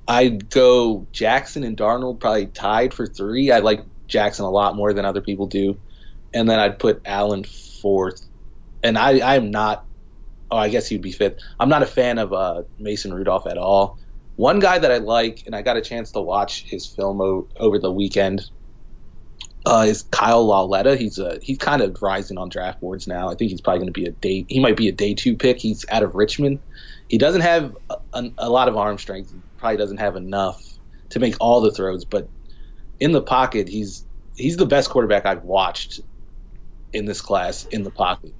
I'd 0.06 0.50
go 0.50 1.08
Jackson 1.14 1.64
and 1.64 1.78
Darnold 1.78 2.20
probably 2.20 2.48
tied 2.48 2.94
for 2.94 3.08
three. 3.08 3.52
I 3.52 3.60
like 3.60 3.86
Jackson 4.08 4.44
a 4.44 4.52
lot 4.52 4.76
more 4.76 4.92
than 4.92 5.06
other 5.06 5.22
people 5.22 5.48
do. 5.48 5.78
And 6.34 6.50
then 6.50 6.60
I'd 6.60 6.78
put 6.78 7.02
Allen 7.06 7.46
fourth. 7.46 8.22
And 8.84 8.98
I 8.98 9.36
I'm 9.36 9.52
not 9.52 9.86
oh, 10.54 10.58
I 10.58 10.70
guess 10.70 10.88
he'd 10.88 11.02
be 11.02 11.12
fifth. 11.12 11.38
I'm 11.60 11.70
not 11.70 11.82
a 11.82 11.88
fan 11.88 12.20
of 12.20 12.32
uh, 12.32 12.64
Mason 12.78 13.12
Rudolph 13.12 13.48
at 13.48 13.58
all. 13.58 13.98
One 14.36 14.60
guy 14.60 14.78
that 14.78 14.92
I 14.92 14.98
like, 14.98 15.42
and 15.46 15.56
I 15.56 15.64
got 15.64 15.78
a 15.78 15.82
chance 15.82 16.12
to 16.12 16.22
watch 16.22 16.66
his 16.68 16.88
film 16.88 17.20
o- 17.22 17.48
over 17.60 17.80
the 17.80 17.92
weekend, 17.92 18.44
uh, 19.66 19.86
is 19.88 20.04
Kyle 20.12 20.46
Lauletta. 20.46 20.96
He's 20.96 21.18
a 21.18 21.40
he's 21.42 21.58
kind 21.58 21.82
of 21.82 21.98
rising 22.02 22.38
on 22.38 22.50
draft 22.50 22.82
boards 22.82 23.08
now. 23.08 23.30
I 23.30 23.36
think 23.36 23.50
he's 23.50 23.62
probably 23.62 23.80
going 23.80 23.94
to 23.94 24.00
be 24.00 24.06
a 24.06 24.12
day. 24.12 24.46
He 24.48 24.60
might 24.60 24.78
be 24.78 24.90
a 24.90 24.92
day 24.92 25.16
two 25.16 25.36
pick. 25.38 25.58
He's 25.60 25.86
out 25.90 26.04
of 26.04 26.14
Richmond. 26.14 26.60
He 27.08 27.18
doesn't 27.18 27.42
have 27.42 27.76
a, 27.90 27.96
a, 28.14 28.30
a 28.40 28.50
lot 28.50 28.68
of 28.68 28.78
arm 28.78 28.98
strength. 28.98 29.32
He 29.32 29.42
probably 29.58 29.78
doesn't 29.78 29.98
have 29.98 30.16
enough 30.16 30.62
to 31.12 31.20
make 31.20 31.36
all 31.40 31.62
the 31.62 31.72
throws, 31.72 32.06
but 32.06 32.30
in 33.00 33.12
the 33.12 33.22
pocket, 33.22 33.68
he's 33.68 34.06
he's 34.36 34.58
the 34.58 34.66
best 34.68 34.90
quarterback 34.90 35.26
I've 35.26 35.44
watched 35.44 36.00
in 36.92 37.06
this 37.06 37.22
class 37.22 37.66
in 37.66 37.84
the 37.84 37.92
pocket. 37.92 38.36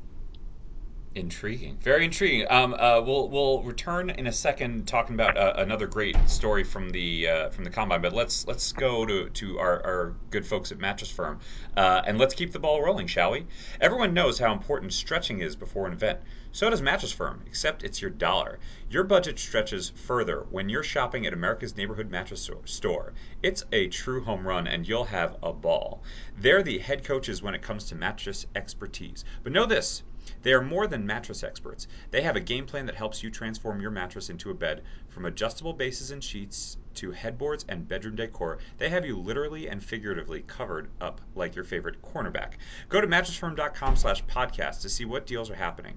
Intriguing, 1.16 1.78
very 1.80 2.06
intriguing. 2.06 2.48
Um, 2.50 2.74
uh, 2.74 3.00
we'll 3.00 3.30
we'll 3.30 3.62
return 3.62 4.10
in 4.10 4.26
a 4.26 4.32
second 4.32 4.88
talking 4.88 5.14
about 5.14 5.38
uh, 5.38 5.54
another 5.58 5.86
great 5.86 6.18
story 6.28 6.64
from 6.64 6.90
the 6.90 7.28
uh, 7.28 7.50
from 7.50 7.64
the 7.64 7.70
combine. 7.70 8.02
But 8.02 8.14
let's 8.14 8.48
let's 8.48 8.72
go 8.72 9.06
to 9.06 9.30
to 9.30 9.60
our, 9.60 9.86
our 9.86 10.16
good 10.32 10.44
folks 10.44 10.72
at 10.72 10.80
Mattress 10.80 11.12
Firm, 11.12 11.40
uh, 11.78 12.02
and 12.08 12.18
let's 12.18 12.34
keep 12.34 12.52
the 12.52 12.58
ball 12.58 12.82
rolling, 12.82 13.06
shall 13.06 13.30
we? 13.30 13.46
Everyone 13.80 14.16
knows 14.16 14.40
how 14.40 14.52
important 14.52 14.92
stretching 14.92 15.42
is 15.42 15.56
before 15.56 15.86
an 15.86 15.94
event. 15.94 16.20
So 16.52 16.68
does 16.72 16.82
Mattress 16.82 17.12
Firm, 17.12 17.44
except 17.46 17.84
it's 17.84 18.02
your 18.02 18.10
dollar. 18.10 18.58
Your 18.90 19.04
budget 19.04 19.38
stretches 19.38 19.92
further 19.92 20.48
when 20.50 20.68
you're 20.68 20.82
shopping 20.82 21.28
at 21.28 21.34
America's 21.34 21.78
neighborhood 21.78 22.10
mattress 22.10 22.50
store. 22.66 23.14
It's 23.44 23.64
a 23.72 23.88
true 23.88 24.24
home 24.24 24.48
run, 24.48 24.66
and 24.66 24.88
you'll 24.88 25.06
have 25.06 25.38
a 25.44 25.54
ball. 25.54 26.02
They're 26.36 26.64
the 26.64 26.80
head 26.80 27.04
coaches 27.04 27.44
when 27.44 27.54
it 27.54 27.62
comes 27.62 27.86
to 27.86 27.96
mattress 27.96 28.48
expertise. 28.56 29.24
But 29.44 29.54
know 29.54 29.68
this. 29.68 30.02
They 30.42 30.54
are 30.54 30.62
more 30.62 30.88
than 30.88 31.06
mattress 31.06 31.44
experts. 31.44 31.88
They 32.12 32.22
have 32.22 32.36
a 32.36 32.42
game 32.42 32.66
plan 32.66 32.86
that 32.86 32.96
helps 32.96 33.24
you 33.24 33.30
transform 33.30 33.82
your 33.82 33.92
mattress 33.92 34.30
into 34.30 34.50
a 34.50 34.54
bed. 34.54 34.84
From 35.10 35.26
adjustable 35.26 35.74
bases 35.74 36.12
and 36.12 36.24
sheets 36.24 36.78
to 36.96 37.12
headboards 37.12 37.66
and 37.68 37.88
bedroom 37.88 38.16
decor, 38.16 38.60
they 38.78 38.90
have 38.90 39.06
you 39.06 39.18
literally 39.18 39.68
and 39.68 39.84
figuratively 39.84 40.42
covered 40.44 40.90
up 41.02 41.22
like 41.36 41.56
your 41.56 41.66
favorite 41.66 42.02
cornerback. 42.02 42.54
Go 42.90 43.02
to 43.02 43.08
mattressfirm.com 43.08 43.96
slash 43.96 44.24
podcast 44.26 44.82
to 44.82 44.90
see 44.90 45.06
what 45.06 45.26
deals 45.26 45.50
are 45.50 45.56
happening. 45.56 45.96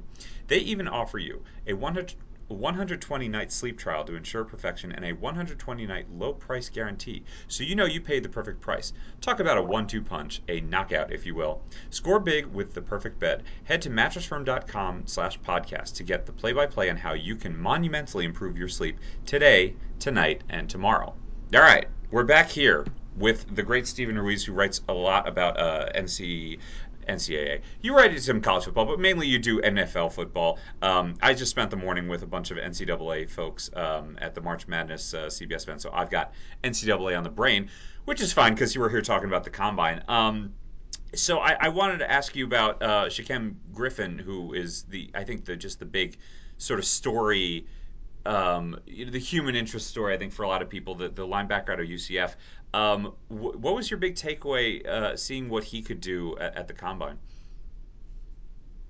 They 0.49 0.59
even 0.59 0.89
offer 0.89 1.19
you 1.19 1.43
a 1.67 1.75
100 1.75 2.11
a 2.11 2.26
120 2.49 3.29
night 3.29 3.51
sleep 3.51 3.79
trial 3.79 4.05
to 4.05 4.15
ensure 4.15 4.45
perfection, 4.45 4.93
and 4.93 5.05
a 5.05 5.13
120 5.13 5.87
night 5.87 6.07
low 6.11 6.33
price 6.33 6.69
guarantee, 6.69 7.25
so 7.49 7.65
you 7.65 7.75
know 7.75 7.85
you 7.85 8.01
paid 8.01 8.23
the 8.23 8.29
perfect 8.29 8.61
price. 8.61 8.93
Talk 9.21 9.41
about 9.41 9.59
a 9.59 9.63
one 9.63 9.87
two 9.87 10.03
punch, 10.03 10.43
a 10.49 10.61
knockout, 10.61 11.13
if 11.13 11.27
you 11.27 11.35
will. 11.35 11.63
Score 11.91 12.21
big 12.21 12.47
with 12.47 12.75
the 12.75 12.83
perfect 12.83 13.19
bed. 13.19 13.43
Head 13.65 13.83
to 13.83 13.91
mattressfirm.com 13.91 15.03
slash 15.07 15.41
podcast 15.41 15.95
to 15.97 16.03
get 16.03 16.27
the 16.27 16.33
play 16.33 16.53
by 16.53 16.67
play 16.67 16.91
on 16.91 16.97
how 16.97 17.15
you 17.15 17.37
can 17.37 17.57
monumentally 17.57 18.25
improve 18.25 18.57
your 18.57 18.69
sleep 18.69 18.99
today, 19.25 19.75
tonight, 19.99 20.43
and 20.49 20.69
tomorrow. 20.71 21.15
All 21.55 21.61
right, 21.61 21.89
we're 22.11 22.25
back 22.25 22.49
here 22.51 22.87
with 23.17 23.55
the 23.55 23.63
great 23.63 23.87
Stephen 23.87 24.19
Ruiz, 24.19 24.45
who 24.45 24.53
writes 24.53 24.83
a 24.89 24.93
lot 24.93 25.27
about 25.27 25.59
uh, 25.59 25.89
NC 25.95 26.59
NCAA. 27.09 27.61
You 27.81 27.97
write 27.97 28.21
some 28.21 28.41
college 28.41 28.65
football, 28.65 28.85
but 28.85 29.01
mainly 29.01 29.27
you 29.27 29.39
do 29.39 29.61
NFL 29.61 30.13
football. 30.13 30.59
Um, 30.83 31.15
I 31.23 31.35
just 31.35 31.51
spent 31.51 31.71
the 31.71 31.77
morning 31.77 32.09
with 32.09 32.23
a 32.23 32.27
bunch 32.27 32.51
of 32.51 32.59
NCAA 32.59 33.31
folks 33.31 33.71
um, 33.75 34.19
at 34.21 34.35
the 34.35 34.41
March 34.41 34.69
Madness 34.69 35.15
uh, 35.15 35.27
CBS 35.27 35.63
event, 35.65 35.83
so 35.83 35.91
I've 35.93 36.11
got 36.11 36.33
NCAA 36.65 37.17
on 37.17 37.25
the 37.25 37.31
brain, 37.31 37.69
which 38.05 38.21
is 38.21 38.33
fine 38.33 38.55
because 38.55 38.75
you 38.75 38.81
were 38.81 38.91
here 38.91 39.03
talking 39.03 39.29
about 39.29 39.45
the 39.45 39.51
combine. 39.51 40.03
Um, 40.09 40.53
so 41.15 41.39
I, 41.39 41.57
I, 41.61 41.69
wanted 41.69 41.99
to 41.99 42.11
ask 42.11 42.35
you 42.37 42.45
about 42.45 42.83
uh, 42.83 43.07
Shaquem 43.07 43.55
Griffin, 43.73 44.19
who 44.19 44.53
is 44.53 44.83
the 44.85 45.11
I 45.15 45.25
think 45.25 45.45
the 45.45 45.57
just 45.57 45.79
the 45.79 45.87
big 45.87 46.19
sort 46.59 46.79
of 46.79 46.85
story. 46.85 47.67
Um, 48.25 48.81
the 48.87 49.21
human 49.21 49.55
interest 49.55 49.87
story, 49.87 50.13
I 50.13 50.19
think, 50.19 50.33
for 50.33 50.43
a 50.43 50.49
lot 50.49 50.61
of 50.61 50.69
people, 50.69 50.97
the, 50.97 51.09
the 51.09 51.25
linebacker 51.25 51.69
out 51.69 51.79
of 51.79 51.87
UCF. 51.87 52.35
Um, 52.77 53.15
wh- 53.29 53.59
what 53.59 53.75
was 53.75 53.91
your 53.91 53.99
big 53.99 54.17
takeaway 54.17 54.87
uh, 54.87 55.17
seeing 55.17 55.49
what 55.49 55.65
he 55.65 55.81
could 55.81 56.01
do 56.01 56.37
at, 56.39 56.57
at, 56.57 56.69
the 56.69 56.75
combine? 56.75 57.19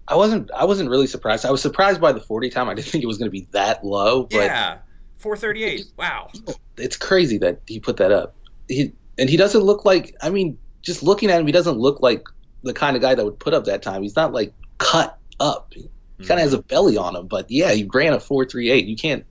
I 0.08 0.16
wasn't. 0.16 0.50
I 0.50 0.64
wasn't 0.64 0.90
really 0.90 1.06
surprised. 1.06 1.46
I 1.46 1.52
was 1.52 1.62
surprised 1.62 2.00
by 2.00 2.10
the 2.10 2.20
forty 2.20 2.50
time. 2.50 2.68
I 2.68 2.74
didn't 2.74 2.88
think 2.88 3.04
it 3.04 3.06
was 3.06 3.18
going 3.18 3.28
to 3.28 3.32
be 3.32 3.46
that 3.52 3.84
low. 3.84 4.24
But 4.24 4.36
yeah, 4.38 4.78
four 5.18 5.36
thirty 5.36 5.62
eight. 5.62 5.84
Wow, 5.96 6.30
it's 6.76 6.96
crazy 6.96 7.38
that 7.38 7.60
he 7.66 7.78
put 7.78 7.98
that 7.98 8.10
up. 8.10 8.34
He 8.66 8.92
and 9.18 9.30
he 9.30 9.36
doesn't 9.36 9.62
look 9.62 9.84
like. 9.84 10.16
I 10.20 10.30
mean, 10.30 10.58
just 10.82 11.04
looking 11.04 11.30
at 11.30 11.38
him, 11.38 11.46
he 11.46 11.52
doesn't 11.52 11.78
look 11.78 12.00
like 12.00 12.26
the 12.64 12.72
kind 12.72 12.96
of 12.96 13.02
guy 13.02 13.14
that 13.14 13.24
would 13.24 13.38
put 13.38 13.54
up 13.54 13.66
that 13.66 13.82
time. 13.82 14.02
He's 14.02 14.16
not 14.16 14.32
like 14.32 14.52
cut 14.78 15.16
up. 15.38 15.72
He 15.72 15.82
mm-hmm. 15.82 16.24
kind 16.24 16.40
of 16.40 16.44
has 16.44 16.54
a 16.54 16.62
belly 16.62 16.96
on 16.96 17.14
him. 17.14 17.28
But 17.28 17.52
yeah, 17.52 17.72
he 17.72 17.88
ran 17.92 18.14
a 18.14 18.20
four 18.20 18.44
three 18.46 18.70
eight. 18.70 18.86
You 18.86 18.96
can't 18.96 19.24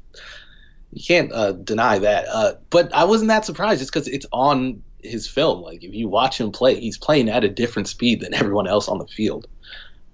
you 0.95 1.03
can't 1.05 1.31
uh, 1.33 1.51
deny 1.51 1.99
that. 1.99 2.25
Uh, 2.29 2.53
but 2.69 2.93
I 2.93 3.03
wasn't 3.03 3.27
that 3.27 3.45
surprised 3.45 3.81
just 3.81 3.93
because 3.93 4.07
it's 4.07 4.25
on 4.31 4.81
his 5.03 5.27
film. 5.27 5.61
Like 5.61 5.83
if 5.83 5.93
you 5.93 6.07
watch 6.07 6.39
him 6.39 6.53
play, 6.53 6.79
he's 6.79 6.97
playing 6.97 7.29
at 7.29 7.43
a 7.43 7.49
different 7.49 7.89
speed 7.89 8.21
than 8.21 8.33
everyone 8.33 8.65
else 8.65 8.87
on 8.87 8.97
the 8.97 9.05
field. 9.05 9.47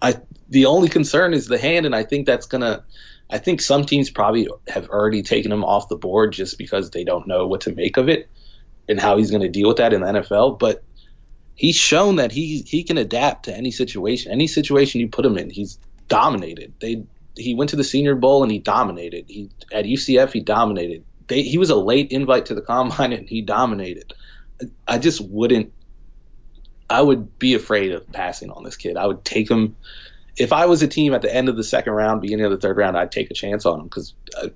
I 0.02 0.16
the 0.50 0.66
only 0.66 0.90
concern 0.90 1.36
is 1.36 1.46
the 1.46 1.60
hand, 1.60 1.86
and 1.86 1.96
I 1.96 2.04
think 2.04 2.26
that's 2.26 2.48
gonna. 2.48 2.84
I 3.30 3.38
think 3.38 3.62
some 3.62 3.86
teams 3.86 4.10
probably 4.10 4.50
have 4.68 4.90
already 4.90 5.22
taken 5.22 5.52
him 5.52 5.64
off 5.64 5.88
the 5.88 5.96
board 5.96 6.34
just 6.34 6.58
because 6.58 6.90
they 6.90 7.06
don't 7.06 7.28
know 7.28 7.48
what 7.48 7.62
to 7.62 7.74
make 7.74 7.96
of 7.96 8.10
it 8.10 8.30
and 8.90 9.00
how 9.00 9.18
he's 9.18 9.32
going 9.32 9.44
to 9.44 9.48
deal 9.48 9.70
with 9.70 9.78
that 9.78 9.94
in 9.94 10.02
the 10.02 10.08
NFL. 10.08 10.60
But 10.60 10.84
he's 11.56 11.78
shown 11.78 12.18
that 12.18 12.32
he 12.32 12.64
he 12.64 12.84
can 12.84 12.98
adapt 12.98 13.46
to 13.46 13.56
any 13.56 13.72
situation. 13.72 14.32
Any 14.32 14.48
situation 14.48 15.00
you 15.00 15.08
put 15.08 15.26
him 15.26 15.38
in, 15.38 15.52
he's 15.52 15.78
dominated. 16.10 16.74
They 16.82 17.04
he 17.36 17.56
went 17.56 17.70
to 17.72 17.76
the 17.76 17.84
Senior 17.84 18.16
Bowl 18.16 18.44
and 18.44 18.52
he 18.52 18.60
dominated. 18.60 19.26
He 19.28 19.50
at 19.72 19.86
UCF 19.86 20.32
he 20.32 20.42
dominated. 20.42 21.06
They, 21.28 21.44
he 21.44 21.58
was 21.58 21.70
a 21.70 21.76
late 21.76 22.12
invite 22.12 22.48
to 22.48 22.56
the 22.56 22.62
combine 22.62 23.14
and 23.14 23.28
he 23.28 23.42
dominated. 23.42 24.14
I 24.88 24.98
just 24.98 25.22
wouldn't. 25.22 25.74
I 26.90 27.02
would 27.02 27.40
be 27.40 27.54
afraid 27.54 27.94
of 27.94 28.12
passing 28.12 28.52
on 28.52 28.64
this 28.64 28.76
kid. 28.76 28.98
I 28.98 29.08
would 29.08 29.24
take 29.24 29.50
him. 29.50 29.78
If 30.38 30.52
I 30.54 30.66
was 30.66 30.82
a 30.82 30.88
team 30.88 31.14
at 31.14 31.22
the 31.22 31.34
end 31.34 31.50
of 31.50 31.56
the 31.56 31.64
second 31.64 31.94
round, 31.94 32.22
beginning 32.22 32.46
of 32.46 32.52
the 32.52 32.58
third 32.58 32.78
round, 32.78 32.98
I'd 32.98 33.12
take 33.12 33.32
a 33.32 33.34
chance 33.34 33.66
on 33.66 33.80
him 33.80 33.86
because 33.86 34.14
I, 34.36 34.52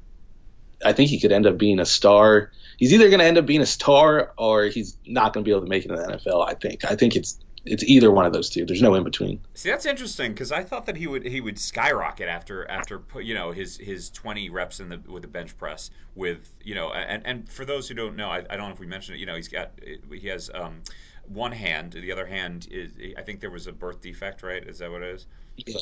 I 0.84 0.94
think 0.94 1.10
he 1.10 1.20
could 1.20 1.32
end 1.32 1.48
up 1.48 1.58
being 1.58 1.79
a 1.79 1.86
star. 1.86 2.51
He's 2.77 2.94
either 2.94 3.08
going 3.08 3.20
to 3.20 3.25
end 3.25 3.38
up 3.38 3.46
being 3.46 3.62
a 3.62 3.65
star 3.65 4.34
or 4.38 4.65
he's 4.65 4.98
not 5.05 5.34
going 5.34 5.44
to 5.44 5.48
be 5.48 5.51
able 5.51 5.63
to 5.63 5.70
make 5.70 5.86
it 5.86 5.91
in 5.91 5.96
the 5.96 6.03
NFL. 6.03 6.48
I 6.48 6.55
think. 6.55 6.84
I 6.84 6.96
think 6.96 7.15
it's 7.15 7.39
it's 7.66 7.84
either 7.84 8.12
one 8.12 8.26
of 8.26 8.34
those 8.34 8.50
two. 8.50 8.66
There's 8.66 8.82
no 8.82 8.94
in 8.96 9.04
between. 9.04 9.40
See, 9.56 9.70
that's 9.70 9.86
interesting 9.86 10.32
because 10.32 10.52
I 10.52 10.64
thought 10.64 10.86
that 10.86 10.96
he 10.96 11.08
would 11.08 11.26
he 11.26 11.42
would 11.42 11.58
skyrocket 11.58 12.30
after 12.30 12.70
after 12.70 13.02
you 13.20 13.34
know 13.34 13.52
his 13.52 13.78
his 13.78 14.10
20 14.12 14.50
reps 14.50 14.80
in 14.80 14.90
the 14.90 15.02
with 15.08 15.24
the 15.24 15.28
bench 15.28 15.58
press 15.58 15.90
with 16.16 16.54
you 16.64 16.76
know 16.76 16.92
and 16.92 17.26
and 17.26 17.50
for 17.50 17.66
those 17.66 17.88
who 17.88 17.96
don't 17.96 18.16
know, 18.16 18.30
I, 18.30 18.38
I 18.50 18.56
don't 18.56 18.68
know 18.68 18.74
if 18.74 18.80
we 18.80 18.88
mentioned 18.88 19.18
it. 19.18 19.20
You 19.20 19.26
know, 19.26 19.36
he's 19.36 19.48
got 19.48 19.72
he 20.12 20.28
has 20.28 20.52
um, 20.54 20.82
one 21.28 21.52
hand. 21.52 21.94
The 21.94 22.12
other 22.12 22.26
hand 22.26 22.68
is 22.70 22.92
I 23.18 23.22
think 23.22 23.40
there 23.40 23.52
was 23.52 23.68
a 23.68 23.72
birth 23.72 24.02
defect, 24.02 24.44
right? 24.44 24.64
Is 24.64 24.80
that 24.80 24.92
what 24.92 25.02
it 25.02 25.16
is? 25.16 25.26
Yeah. 25.58 25.76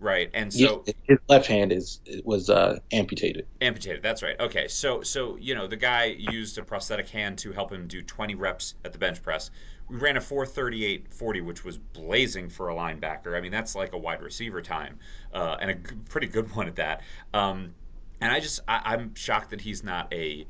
Right, 0.00 0.30
and 0.32 0.52
so 0.52 0.84
yeah, 0.86 0.92
his 1.02 1.18
left 1.28 1.48
hand 1.48 1.72
is 1.72 2.00
was 2.24 2.50
uh, 2.50 2.78
amputated. 2.92 3.48
Amputated. 3.60 4.00
That's 4.00 4.22
right. 4.22 4.38
Okay, 4.38 4.68
so 4.68 5.02
so 5.02 5.36
you 5.40 5.56
know 5.56 5.66
the 5.66 5.76
guy 5.76 6.04
used 6.04 6.56
a 6.56 6.62
prosthetic 6.62 7.08
hand 7.08 7.36
to 7.38 7.50
help 7.50 7.72
him 7.72 7.88
do 7.88 8.00
20 8.00 8.36
reps 8.36 8.74
at 8.84 8.92
the 8.92 8.98
bench 8.98 9.20
press. 9.20 9.50
We 9.88 9.96
ran 9.96 10.16
a 10.16 10.20
438.40, 10.20 11.44
which 11.44 11.64
was 11.64 11.78
blazing 11.78 12.50
for 12.50 12.68
a 12.68 12.74
linebacker. 12.74 13.36
I 13.36 13.40
mean, 13.40 13.52
that's 13.52 13.74
like 13.74 13.92
a 13.94 13.98
wide 13.98 14.22
receiver 14.22 14.60
time, 14.60 14.98
uh, 15.32 15.56
and 15.60 15.70
a 15.70 15.74
g- 15.74 15.96
pretty 16.08 16.26
good 16.26 16.54
one 16.54 16.68
at 16.68 16.76
that. 16.76 17.02
Um, 17.32 17.74
and 18.20 18.32
I 18.32 18.40
just 18.40 18.60
I, 18.68 18.80
I'm 18.84 19.14
shocked 19.14 19.50
that 19.50 19.60
he's 19.60 19.82
not 19.82 20.12
a 20.12 20.46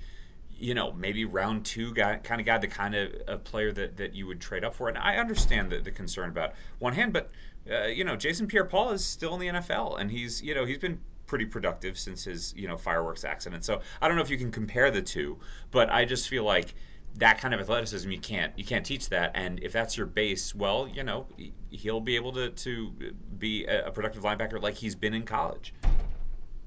you 0.58 0.74
know, 0.74 0.92
maybe 0.92 1.24
round 1.24 1.64
two 1.64 1.94
guy, 1.94 2.16
kind 2.16 2.40
of 2.40 2.46
guy, 2.46 2.58
the 2.58 2.66
kind 2.66 2.94
of 2.94 3.12
a 3.28 3.38
player 3.38 3.70
that, 3.72 3.96
that 3.96 4.14
you 4.14 4.26
would 4.26 4.40
trade 4.40 4.64
up 4.64 4.74
for. 4.74 4.88
And 4.88 4.98
I 4.98 5.16
understand 5.16 5.70
the, 5.70 5.78
the 5.78 5.92
concern 5.92 6.30
about 6.30 6.54
one 6.80 6.92
hand, 6.92 7.12
but 7.12 7.30
uh, 7.70 7.84
you 7.84 8.04
know, 8.04 8.16
Jason 8.16 8.46
Pierre-Paul 8.46 8.90
is 8.90 9.04
still 9.04 9.34
in 9.34 9.40
the 9.40 9.46
NFL, 9.60 10.00
and 10.00 10.10
he's 10.10 10.42
you 10.42 10.54
know 10.54 10.64
he's 10.64 10.78
been 10.78 10.98
pretty 11.26 11.44
productive 11.44 11.98
since 11.98 12.24
his 12.24 12.54
you 12.56 12.66
know 12.66 12.76
fireworks 12.76 13.24
accident. 13.24 13.64
So 13.64 13.80
I 14.00 14.08
don't 14.08 14.16
know 14.16 14.22
if 14.22 14.30
you 14.30 14.38
can 14.38 14.50
compare 14.50 14.90
the 14.90 15.02
two, 15.02 15.38
but 15.70 15.90
I 15.90 16.04
just 16.04 16.28
feel 16.28 16.44
like 16.44 16.74
that 17.18 17.38
kind 17.38 17.52
of 17.52 17.60
athleticism 17.60 18.10
you 18.10 18.18
can't 18.18 18.52
you 18.56 18.64
can't 18.64 18.84
teach 18.84 19.08
that 19.08 19.32
and 19.34 19.62
if 19.62 19.72
that's 19.72 19.96
your 19.96 20.06
base 20.06 20.54
well 20.54 20.88
you 20.92 21.02
know 21.02 21.26
he'll 21.70 22.00
be 22.00 22.16
able 22.16 22.32
to 22.32 22.50
to 22.50 22.90
be 23.38 23.64
a 23.66 23.90
productive 23.90 24.22
linebacker 24.22 24.60
like 24.60 24.74
he's 24.74 24.94
been 24.94 25.14
in 25.14 25.22
college 25.22 25.74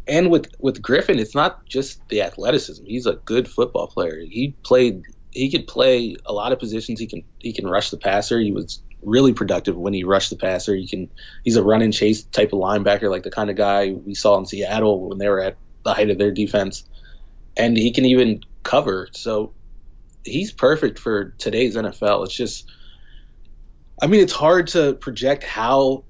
and 0.07 0.29
with 0.29 0.47
with 0.59 0.81
Griffin 0.81 1.19
it's 1.19 1.35
not 1.35 1.65
just 1.65 2.07
the 2.09 2.21
athleticism 2.21 2.85
he's 2.85 3.05
a 3.05 3.13
good 3.13 3.47
football 3.47 3.87
player 3.87 4.19
he 4.19 4.55
played 4.63 5.03
he 5.31 5.49
could 5.49 5.67
play 5.67 6.15
a 6.25 6.33
lot 6.33 6.51
of 6.51 6.59
positions 6.59 6.99
he 6.99 7.07
can 7.07 7.23
he 7.39 7.53
can 7.53 7.65
rush 7.65 7.89
the 7.89 7.97
passer 7.97 8.39
he 8.39 8.51
was 8.51 8.81
really 9.03 9.33
productive 9.33 9.75
when 9.75 9.93
he 9.93 10.03
rushed 10.03 10.29
the 10.29 10.35
passer. 10.35 10.75
He 10.75 10.87
can 10.87 11.09
he's 11.43 11.55
a 11.55 11.63
run 11.63 11.81
and 11.81 11.93
chase 11.93 12.23
type 12.23 12.53
of 12.53 12.59
linebacker, 12.59 13.09
like 13.09 13.23
the 13.23 13.31
kind 13.31 13.49
of 13.49 13.55
guy 13.55 13.91
we 13.91 14.13
saw 14.13 14.37
in 14.37 14.45
Seattle 14.45 15.09
when 15.09 15.17
they 15.17 15.29
were 15.29 15.41
at 15.41 15.57
the 15.83 15.93
height 15.93 16.09
of 16.09 16.17
their 16.17 16.31
defense. 16.31 16.83
And 17.57 17.75
he 17.75 17.91
can 17.91 18.05
even 18.05 18.43
cover. 18.63 19.09
So 19.11 19.53
he's 20.23 20.51
perfect 20.51 20.99
for 20.99 21.33
today's 21.37 21.75
NFL. 21.75 22.25
It's 22.25 22.35
just 22.35 22.69
I 24.01 24.07
mean 24.07 24.21
it's 24.21 24.33
hard 24.33 24.67
to 24.67 24.93
project 24.93 25.43
how 25.43 26.03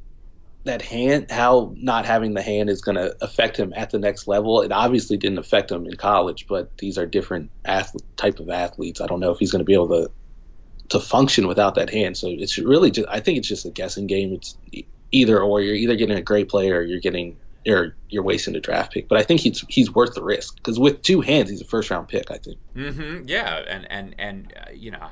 that 0.63 0.81
hand 0.81 1.31
how 1.31 1.73
not 1.75 2.05
having 2.05 2.33
the 2.33 2.41
hand 2.41 2.69
is 2.69 2.81
going 2.81 2.95
to 2.95 3.15
affect 3.21 3.57
him 3.57 3.73
at 3.75 3.89
the 3.89 3.99
next 3.99 4.27
level. 4.27 4.61
It 4.61 4.71
obviously 4.71 5.17
didn't 5.17 5.39
affect 5.39 5.71
him 5.71 5.85
in 5.85 5.95
college, 5.95 6.45
but 6.47 6.77
these 6.77 6.97
are 6.97 7.05
different 7.05 7.49
athlete, 7.65 8.05
type 8.15 8.39
of 8.39 8.49
athletes. 8.49 9.01
I 9.01 9.07
don't 9.07 9.19
know 9.19 9.31
if 9.31 9.39
he's 9.39 9.51
going 9.51 9.59
to 9.61 9.65
be 9.65 9.73
able 9.73 9.89
to 9.89 10.11
to 10.89 10.99
function 10.99 11.47
without 11.47 11.75
that 11.75 11.89
hand. 11.89 12.17
So 12.17 12.27
it's 12.29 12.57
really 12.57 12.91
just 12.91 13.07
I 13.09 13.21
think 13.21 13.39
it's 13.39 13.47
just 13.47 13.65
a 13.65 13.71
guessing 13.71 14.07
game. 14.07 14.33
It's 14.33 14.57
either 15.11 15.41
or. 15.41 15.61
You're 15.61 15.75
either 15.75 15.95
getting 15.95 16.17
a 16.17 16.21
great 16.21 16.49
player 16.49 16.77
or 16.77 16.83
you're 16.83 16.99
getting 16.99 17.37
or 17.67 17.95
you're 18.09 18.23
wasting 18.23 18.55
a 18.55 18.59
draft 18.59 18.93
pick. 18.93 19.07
But 19.07 19.17
I 19.17 19.23
think 19.23 19.41
he's 19.41 19.63
he's 19.69 19.93
worth 19.93 20.13
the 20.13 20.23
risk 20.23 20.55
because 20.55 20.79
with 20.79 21.01
two 21.01 21.21
hands, 21.21 21.49
he's 21.49 21.61
a 21.61 21.65
first 21.65 21.89
round 21.89 22.07
pick. 22.07 22.31
I 22.31 22.37
think. 22.37 22.59
Mm-hmm. 22.75 23.27
Yeah, 23.27 23.63
and 23.67 23.91
and 23.91 24.15
and 24.17 24.53
uh, 24.57 24.71
you 24.71 24.91
know, 24.91 25.07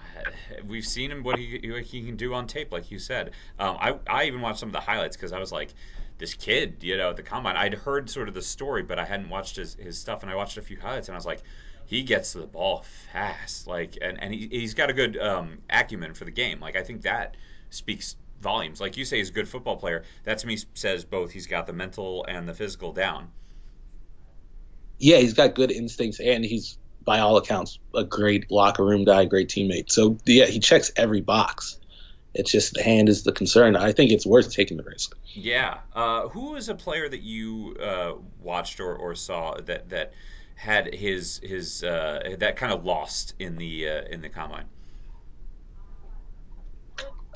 we've 0.67 0.85
seen 0.85 1.11
him 1.11 1.23
what 1.23 1.37
he 1.37 1.69
what 1.71 1.83
he 1.83 2.03
can 2.03 2.15
do 2.15 2.33
on 2.33 2.47
tape, 2.47 2.71
like 2.71 2.91
you 2.91 2.99
said. 2.99 3.31
Um, 3.59 3.77
I 3.79 3.95
I 4.07 4.23
even 4.25 4.41
watched 4.41 4.59
some 4.59 4.69
of 4.69 4.73
the 4.73 4.79
highlights 4.79 5.15
because 5.15 5.33
I 5.33 5.39
was 5.39 5.51
like. 5.51 5.73
This 6.17 6.33
kid, 6.33 6.79
you 6.81 6.97
know, 6.97 7.11
at 7.11 7.15
the 7.15 7.23
combine, 7.23 7.55
I'd 7.55 7.73
heard 7.73 8.09
sort 8.09 8.27
of 8.27 8.33
the 8.33 8.41
story, 8.41 8.83
but 8.83 8.99
I 8.99 9.05
hadn't 9.05 9.29
watched 9.29 9.55
his, 9.55 9.75
his 9.75 9.97
stuff, 9.97 10.21
and 10.21 10.29
I 10.29 10.35
watched 10.35 10.57
a 10.57 10.61
few 10.61 10.77
highlights, 10.77 11.07
and 11.07 11.15
I 11.15 11.17
was 11.17 11.25
like, 11.25 11.43
he 11.85 12.03
gets 12.03 12.33
to 12.33 12.39
the 12.39 12.45
ball 12.45 12.83
fast, 13.13 13.67
like, 13.67 13.97
and 14.01 14.21
and 14.21 14.33
he 14.33 14.49
he's 14.51 14.73
got 14.73 14.89
a 14.89 14.93
good 14.93 15.17
um, 15.17 15.59
acumen 15.69 16.13
for 16.13 16.25
the 16.25 16.31
game. 16.31 16.59
Like, 16.59 16.75
I 16.75 16.83
think 16.83 17.03
that 17.03 17.37
speaks 17.69 18.17
volumes. 18.41 18.81
Like 18.81 18.97
you 18.97 19.05
say, 19.05 19.17
he's 19.17 19.29
a 19.29 19.33
good 19.33 19.47
football 19.47 19.77
player. 19.77 20.03
That 20.23 20.37
to 20.39 20.47
me 20.47 20.57
says 20.73 21.05
both. 21.05 21.31
He's 21.31 21.47
got 21.47 21.67
the 21.67 21.73
mental 21.73 22.25
and 22.25 22.47
the 22.47 22.53
physical 22.53 22.91
down. 22.91 23.29
Yeah, 24.97 25.17
he's 25.17 25.33
got 25.33 25.55
good 25.55 25.71
instincts, 25.71 26.19
and 26.19 26.43
he's 26.43 26.77
by 27.05 27.19
all 27.19 27.37
accounts 27.37 27.79
a 27.95 28.03
great 28.03 28.51
locker 28.51 28.85
room 28.85 29.05
guy, 29.05 29.25
great 29.25 29.49
teammate. 29.49 29.91
So 29.91 30.17
yeah, 30.25 30.45
he 30.45 30.59
checks 30.59 30.91
every 30.95 31.21
box. 31.21 31.79
It's 32.35 32.51
just 32.51 32.73
the 32.73 32.83
hand 32.83 33.09
is 33.09 33.23
the 33.23 33.31
concern. 33.31 33.75
I 33.75 33.91
think 33.91 34.11
it's 34.11 34.25
worth 34.25 34.53
taking 34.53 34.77
the 34.77 34.83
risk. 34.83 35.17
Yeah. 35.33 35.79
Uh, 35.93 36.27
who 36.29 36.55
is 36.55 36.69
a 36.69 36.75
player 36.75 37.09
that 37.09 37.21
you 37.21 37.75
uh, 37.81 38.13
watched 38.39 38.79
or, 38.79 38.95
or 38.95 39.15
saw 39.15 39.55
that 39.61 39.89
that 39.89 40.13
had 40.55 40.93
his 40.93 41.39
his 41.41 41.83
uh, 41.83 42.35
that 42.37 42.55
kind 42.57 42.71
of 42.71 42.85
lost 42.85 43.33
in 43.39 43.55
the 43.55 43.89
uh, 43.89 44.01
in 44.03 44.21
the 44.21 44.29
combine? 44.29 44.65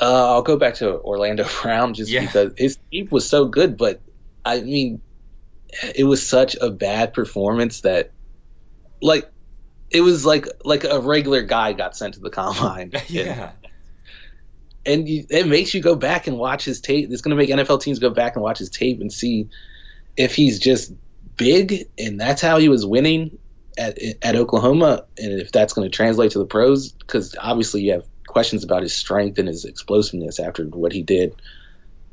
Uh, 0.03 0.33
I'll 0.33 0.41
go 0.41 0.57
back 0.57 0.75
to 0.75 0.99
Orlando 0.99 1.45
Brown 1.61 1.93
just 1.93 2.11
yeah. 2.11 2.25
because 2.25 2.53
his 2.57 2.77
team 2.91 3.07
was 3.09 3.27
so 3.27 3.45
good, 3.45 3.77
but 3.77 4.01
I 4.43 4.59
mean, 4.59 5.01
it 5.95 6.03
was 6.03 6.27
such 6.27 6.57
a 6.59 6.69
bad 6.69 7.13
performance 7.13 7.81
that, 7.81 8.11
like, 9.01 9.31
it 9.89 10.01
was 10.01 10.25
like 10.25 10.47
like 10.65 10.83
a 10.83 10.99
regular 10.99 11.43
guy 11.43 11.71
got 11.71 11.95
sent 11.95 12.15
to 12.15 12.19
the 12.19 12.29
combine. 12.29 12.91
yeah. 13.07 13.51
And, 14.85 15.01
and 15.01 15.09
you, 15.09 15.25
it 15.29 15.47
makes 15.47 15.73
you 15.73 15.81
go 15.81 15.95
back 15.95 16.27
and 16.27 16.37
watch 16.37 16.65
his 16.65 16.81
tape. 16.81 17.09
It's 17.09 17.21
going 17.21 17.37
to 17.37 17.37
make 17.37 17.49
NFL 17.49 17.81
teams 17.81 17.99
go 17.99 18.09
back 18.09 18.35
and 18.35 18.43
watch 18.43 18.59
his 18.59 18.69
tape 18.69 18.99
and 18.99 19.09
see 19.11 19.47
if 20.17 20.35
he's 20.35 20.59
just 20.59 20.91
big, 21.37 21.87
and 21.97 22.19
that's 22.19 22.41
how 22.41 22.57
he 22.57 22.67
was 22.67 22.85
winning 22.85 23.37
at 23.77 23.97
at 24.21 24.35
Oklahoma, 24.35 25.05
and 25.17 25.39
if 25.39 25.53
that's 25.53 25.71
going 25.71 25.89
to 25.89 25.95
translate 25.95 26.31
to 26.31 26.39
the 26.39 26.45
pros, 26.45 26.91
because 26.91 27.37
obviously 27.39 27.83
you 27.83 27.93
have 27.93 28.05
questions 28.33 28.63
about 28.63 28.81
his 28.81 28.95
strength 28.95 29.39
and 29.39 29.47
his 29.47 29.63
explosiveness 29.63 30.39
after 30.39 30.65
what 30.65 30.91
he 30.91 31.03
did. 31.03 31.35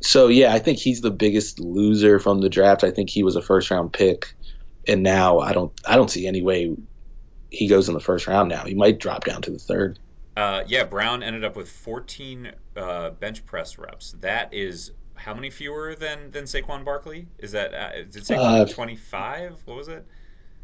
So 0.00 0.28
yeah, 0.28 0.54
I 0.54 0.58
think 0.58 0.78
he's 0.78 1.00
the 1.00 1.10
biggest 1.10 1.58
loser 1.58 2.18
from 2.18 2.40
the 2.40 2.48
draft. 2.48 2.84
I 2.84 2.90
think 2.90 3.10
he 3.10 3.22
was 3.22 3.36
a 3.36 3.42
first 3.42 3.70
round 3.70 3.92
pick, 3.92 4.34
and 4.86 5.02
now 5.02 5.40
I 5.40 5.52
don't 5.52 5.72
I 5.86 5.96
don't 5.96 6.10
see 6.10 6.26
any 6.26 6.42
way 6.42 6.76
he 7.50 7.66
goes 7.66 7.88
in 7.88 7.94
the 7.94 8.00
first 8.00 8.26
round. 8.26 8.48
Now 8.48 8.64
he 8.64 8.74
might 8.74 9.00
drop 9.00 9.24
down 9.24 9.42
to 9.42 9.50
the 9.50 9.58
third. 9.58 9.98
Uh, 10.36 10.62
yeah, 10.66 10.84
Brown 10.84 11.22
ended 11.22 11.44
up 11.44 11.56
with 11.56 11.68
14 11.68 12.52
uh, 12.76 13.10
bench 13.10 13.44
press 13.44 13.78
reps. 13.78 14.12
That 14.20 14.54
is 14.54 14.92
how 15.14 15.34
many 15.34 15.50
fewer 15.50 15.94
than 15.94 16.30
than 16.30 16.44
Saquon 16.44 16.84
Barkley? 16.84 17.26
Is 17.38 17.52
that 17.52 17.74
uh, 17.74 18.02
did 18.04 18.22
Saquon 18.22 18.62
uh, 18.62 18.64
25? 18.66 19.62
What 19.64 19.76
was 19.76 19.88
it? 19.88 20.06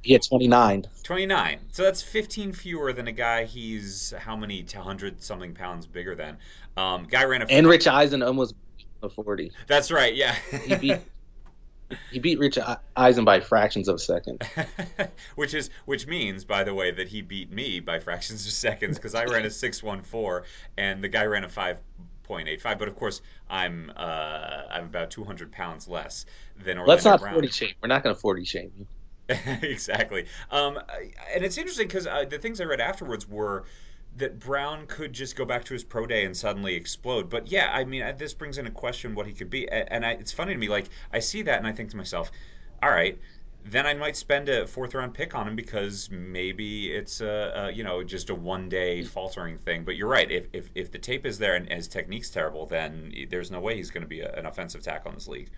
Yeah, 0.06 0.18
29. 0.18 0.86
29. 1.02 1.58
So 1.72 1.82
that's 1.82 2.00
15 2.00 2.52
fewer 2.52 2.92
than 2.92 3.08
a 3.08 3.12
guy 3.12 3.44
he's 3.44 4.14
how 4.18 4.36
many 4.36 4.62
100 4.62 5.20
something 5.20 5.52
pounds 5.52 5.86
bigger 5.86 6.14
than. 6.14 6.38
Um, 6.76 7.04
guy 7.10 7.24
ran 7.24 7.42
a 7.42 7.46
and 7.48 7.66
Rich 7.66 7.88
Eisen 7.88 8.22
almost 8.22 8.54
a 9.02 9.08
40. 9.08 9.50
That's 9.66 9.90
right. 9.90 10.14
Yeah. 10.14 10.36
he 10.64 10.76
beat 10.76 11.00
he 12.12 12.18
beat 12.18 12.38
Rich 12.38 12.58
Eisen 12.96 13.24
by 13.24 13.40
fractions 13.40 13.88
of 13.88 13.96
a 13.96 13.98
second. 13.98 14.48
which 15.34 15.54
is 15.54 15.70
which 15.86 16.06
means, 16.06 16.44
by 16.44 16.62
the 16.62 16.74
way, 16.74 16.92
that 16.92 17.08
he 17.08 17.20
beat 17.20 17.50
me 17.50 17.80
by 17.80 17.98
fractions 17.98 18.46
of 18.46 18.52
seconds 18.52 18.98
because 18.98 19.14
I 19.16 19.24
ran 19.24 19.44
a 19.44 19.50
six 19.50 19.82
one 19.82 20.02
four 20.02 20.44
and 20.78 21.02
the 21.02 21.08
guy 21.08 21.24
ran 21.24 21.42
a 21.42 21.48
five 21.48 21.78
0.85. 22.28 22.78
But 22.78 22.88
of 22.88 22.96
course, 22.96 23.22
I'm 23.50 23.92
uh, 23.96 24.62
I'm 24.70 24.84
about 24.84 25.10
200 25.10 25.50
pounds 25.50 25.88
less 25.88 26.26
than 26.56 26.78
Orlando 26.78 26.90
Let's 26.92 27.04
not 27.04 27.20
Brown. 27.20 27.34
40 27.34 27.48
shame. 27.48 27.74
We're 27.82 27.88
not 27.88 28.02
going 28.02 28.14
to 28.14 28.20
40 28.20 28.44
shame 28.44 28.72
you. 28.78 28.86
exactly. 29.62 30.26
Um, 30.50 30.78
and 31.34 31.44
it's 31.44 31.58
interesting 31.58 31.88
because 31.88 32.06
uh, 32.06 32.24
the 32.28 32.38
things 32.38 32.60
I 32.60 32.64
read 32.64 32.80
afterwards 32.80 33.28
were 33.28 33.64
that 34.16 34.38
Brown 34.38 34.86
could 34.86 35.12
just 35.12 35.36
go 35.36 35.44
back 35.44 35.64
to 35.64 35.74
his 35.74 35.84
pro 35.84 36.06
day 36.06 36.24
and 36.24 36.36
suddenly 36.36 36.74
explode. 36.74 37.28
But 37.28 37.48
yeah, 37.48 37.70
I 37.72 37.84
mean, 37.84 38.02
this 38.16 38.32
brings 38.32 38.56
into 38.56 38.70
question 38.70 39.14
what 39.14 39.26
he 39.26 39.32
could 39.32 39.50
be. 39.50 39.68
And 39.68 40.06
I, 40.06 40.12
it's 40.12 40.32
funny 40.32 40.54
to 40.54 40.58
me, 40.58 40.68
like 40.68 40.86
I 41.12 41.18
see 41.18 41.42
that 41.42 41.58
and 41.58 41.66
I 41.66 41.72
think 41.72 41.90
to 41.90 41.96
myself, 41.96 42.30
all 42.82 42.90
right, 42.90 43.18
then 43.64 43.84
I 43.84 43.94
might 43.94 44.16
spend 44.16 44.48
a 44.48 44.66
fourth 44.66 44.94
round 44.94 45.12
pick 45.12 45.34
on 45.34 45.48
him 45.48 45.56
because 45.56 46.08
maybe 46.10 46.92
it's 46.94 47.20
a, 47.20 47.52
a 47.56 47.70
you 47.72 47.82
know 47.82 48.04
just 48.04 48.30
a 48.30 48.34
one 48.34 48.68
day 48.68 49.02
faltering 49.02 49.58
thing. 49.58 49.84
But 49.84 49.96
you're 49.96 50.08
right. 50.08 50.30
If, 50.30 50.46
if 50.52 50.70
if 50.74 50.92
the 50.92 50.98
tape 50.98 51.26
is 51.26 51.38
there 51.38 51.56
and 51.56 51.70
his 51.70 51.88
technique's 51.88 52.30
terrible, 52.30 52.66
then 52.66 53.12
there's 53.28 53.50
no 53.50 53.60
way 53.60 53.76
he's 53.76 53.90
going 53.90 54.02
to 54.02 54.08
be 54.08 54.20
a, 54.20 54.32
an 54.34 54.46
offensive 54.46 54.82
tackle 54.82 55.10
in 55.10 55.16
this 55.16 55.28
league. 55.28 55.50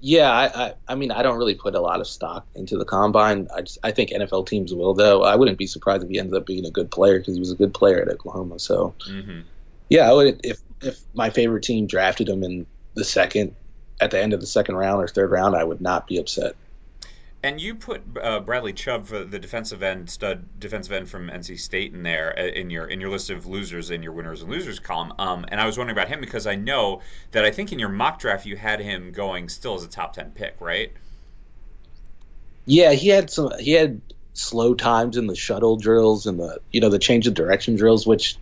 Yeah, 0.00 0.30
I, 0.30 0.44
I, 0.44 0.74
I 0.88 0.94
mean 0.94 1.10
I 1.10 1.22
don't 1.22 1.36
really 1.36 1.54
put 1.54 1.74
a 1.74 1.80
lot 1.80 2.00
of 2.00 2.06
stock 2.06 2.46
into 2.54 2.78
the 2.78 2.84
combine. 2.84 3.48
I 3.54 3.62
just 3.62 3.78
I 3.82 3.92
think 3.92 4.10
NFL 4.10 4.46
teams 4.46 4.74
will 4.74 4.94
though. 4.94 5.22
I 5.22 5.36
wouldn't 5.36 5.58
be 5.58 5.66
surprised 5.66 6.04
if 6.04 6.10
he 6.10 6.18
ends 6.18 6.32
up 6.32 6.46
being 6.46 6.64
a 6.64 6.70
good 6.70 6.90
player 6.90 7.18
because 7.18 7.34
he 7.34 7.40
was 7.40 7.50
a 7.50 7.56
good 7.56 7.74
player 7.74 8.00
at 8.00 8.08
Oklahoma. 8.08 8.58
So 8.58 8.94
mm-hmm. 9.06 9.40
yeah, 9.88 10.10
I 10.10 10.12
would 10.12 10.40
if 10.42 10.60
if 10.80 10.98
my 11.14 11.30
favorite 11.30 11.64
team 11.64 11.86
drafted 11.86 12.28
him 12.28 12.42
in 12.42 12.66
the 12.94 13.04
second 13.04 13.54
at 14.00 14.10
the 14.10 14.20
end 14.20 14.32
of 14.32 14.40
the 14.40 14.46
second 14.46 14.76
round 14.76 15.02
or 15.02 15.08
third 15.08 15.30
round, 15.30 15.54
I 15.54 15.64
would 15.64 15.80
not 15.80 16.06
be 16.06 16.18
upset. 16.18 16.56
And 17.42 17.58
you 17.58 17.74
put 17.74 18.02
uh, 18.20 18.40
Bradley 18.40 18.74
Chubb, 18.74 19.06
for 19.06 19.24
the 19.24 19.38
defensive 19.38 19.82
end 19.82 20.10
stud 20.10 20.44
defensive 20.58 20.92
end 20.92 21.08
from 21.08 21.30
NC 21.30 21.58
State, 21.58 21.94
in 21.94 22.02
there 22.02 22.38
uh, 22.38 22.42
in 22.42 22.68
your 22.68 22.86
in 22.86 23.00
your 23.00 23.08
list 23.08 23.30
of 23.30 23.46
losers 23.46 23.90
in 23.90 24.02
your 24.02 24.12
winners 24.12 24.42
and 24.42 24.50
losers 24.50 24.78
column. 24.78 25.14
Um, 25.18 25.46
and 25.48 25.58
I 25.58 25.64
was 25.64 25.78
wondering 25.78 25.96
about 25.96 26.08
him 26.08 26.20
because 26.20 26.46
I 26.46 26.56
know 26.56 27.00
that 27.30 27.46
I 27.46 27.50
think 27.50 27.72
in 27.72 27.78
your 27.78 27.88
mock 27.88 28.18
draft 28.18 28.44
you 28.44 28.56
had 28.56 28.80
him 28.80 29.12
going 29.12 29.48
still 29.48 29.74
as 29.74 29.82
a 29.82 29.88
top 29.88 30.12
ten 30.12 30.32
pick, 30.32 30.56
right? 30.60 30.92
Yeah, 32.66 32.92
he 32.92 33.08
had 33.08 33.30
some. 33.30 33.50
He 33.58 33.72
had 33.72 34.02
slow 34.34 34.74
times 34.74 35.16
in 35.16 35.26
the 35.26 35.34
shuttle 35.34 35.76
drills 35.76 36.26
and 36.26 36.38
the 36.38 36.60
you 36.70 36.82
know 36.82 36.90
the 36.90 36.98
change 36.98 37.26
of 37.26 37.32
direction 37.32 37.74
drills, 37.74 38.06
which 38.06 38.36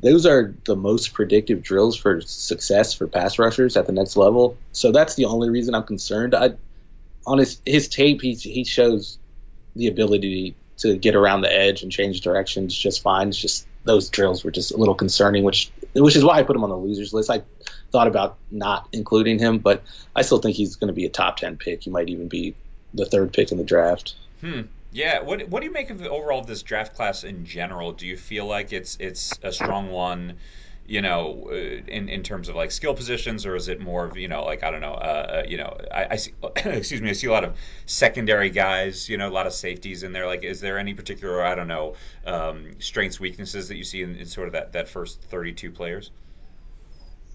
those 0.00 0.24
are 0.24 0.54
the 0.64 0.76
most 0.76 1.12
predictive 1.12 1.62
drills 1.62 1.96
for 1.96 2.22
success 2.22 2.94
for 2.94 3.06
pass 3.06 3.38
rushers 3.38 3.76
at 3.76 3.86
the 3.86 3.92
next 3.92 4.16
level. 4.16 4.56
So 4.72 4.92
that's 4.92 5.14
the 5.14 5.26
only 5.26 5.50
reason 5.50 5.74
I'm 5.74 5.84
concerned. 5.84 6.34
I 6.34 6.54
on 7.26 7.38
his 7.38 7.60
his 7.66 7.88
tape, 7.88 8.22
he 8.22 8.34
he 8.34 8.64
shows 8.64 9.18
the 9.74 9.88
ability 9.88 10.54
to 10.78 10.96
get 10.96 11.14
around 11.14 11.40
the 11.40 11.52
edge 11.52 11.82
and 11.82 11.90
change 11.90 12.20
directions 12.20 12.76
just 12.76 13.02
fine. 13.02 13.28
It's 13.28 13.38
just 13.38 13.66
those 13.84 14.10
drills 14.10 14.44
were 14.44 14.50
just 14.50 14.72
a 14.72 14.76
little 14.76 14.94
concerning, 14.94 15.44
which 15.44 15.70
which 15.94 16.16
is 16.16 16.24
why 16.24 16.38
I 16.38 16.42
put 16.42 16.56
him 16.56 16.64
on 16.64 16.70
the 16.70 16.76
losers 16.76 17.12
list. 17.12 17.30
I 17.30 17.42
thought 17.92 18.06
about 18.08 18.36
not 18.50 18.88
including 18.92 19.38
him, 19.38 19.58
but 19.58 19.82
I 20.14 20.22
still 20.22 20.38
think 20.38 20.56
he's 20.56 20.76
going 20.76 20.88
to 20.88 20.94
be 20.94 21.06
a 21.06 21.10
top 21.10 21.38
ten 21.38 21.56
pick. 21.56 21.82
He 21.82 21.90
might 21.90 22.08
even 22.08 22.28
be 22.28 22.54
the 22.94 23.06
third 23.06 23.32
pick 23.32 23.52
in 23.52 23.58
the 23.58 23.64
draft. 23.64 24.14
Hmm. 24.40 24.62
Yeah. 24.92 25.22
What 25.22 25.48
What 25.48 25.60
do 25.60 25.66
you 25.66 25.72
make 25.72 25.90
of 25.90 25.98
the 25.98 26.10
overall 26.10 26.40
of 26.40 26.46
this 26.46 26.62
draft 26.62 26.94
class 26.94 27.24
in 27.24 27.44
general? 27.44 27.92
Do 27.92 28.06
you 28.06 28.16
feel 28.16 28.46
like 28.46 28.72
it's 28.72 28.96
it's 29.00 29.38
a 29.42 29.52
strong 29.52 29.90
one? 29.90 30.34
You 30.88 31.02
know, 31.02 31.48
uh, 31.50 31.54
in 31.54 32.08
in 32.08 32.22
terms 32.22 32.48
of 32.48 32.54
like 32.54 32.70
skill 32.70 32.94
positions, 32.94 33.44
or 33.44 33.56
is 33.56 33.68
it 33.68 33.80
more 33.80 34.04
of 34.04 34.16
you 34.16 34.28
know, 34.28 34.44
like 34.44 34.62
I 34.62 34.70
don't 34.70 34.80
know, 34.80 34.94
uh, 34.94 35.42
uh 35.42 35.48
you 35.48 35.56
know, 35.56 35.76
I, 35.92 36.06
I 36.10 36.16
see, 36.16 36.32
excuse 36.56 37.02
me, 37.02 37.10
I 37.10 37.12
see 37.12 37.26
a 37.26 37.32
lot 37.32 37.44
of 37.44 37.56
secondary 37.86 38.50
guys, 38.50 39.08
you 39.08 39.16
know, 39.16 39.28
a 39.28 39.30
lot 39.30 39.46
of 39.46 39.52
safeties 39.52 40.02
in 40.02 40.12
there. 40.12 40.26
Like, 40.26 40.44
is 40.44 40.60
there 40.60 40.78
any 40.78 40.94
particular, 40.94 41.44
I 41.44 41.54
don't 41.54 41.68
know, 41.68 41.94
um, 42.24 42.70
strengths 42.78 43.18
weaknesses 43.18 43.68
that 43.68 43.76
you 43.76 43.84
see 43.84 44.02
in, 44.02 44.16
in, 44.16 44.26
sort 44.26 44.46
of 44.46 44.52
that 44.52 44.72
that 44.72 44.88
first 44.88 45.22
thirty 45.22 45.52
two 45.52 45.70
players? 45.70 46.10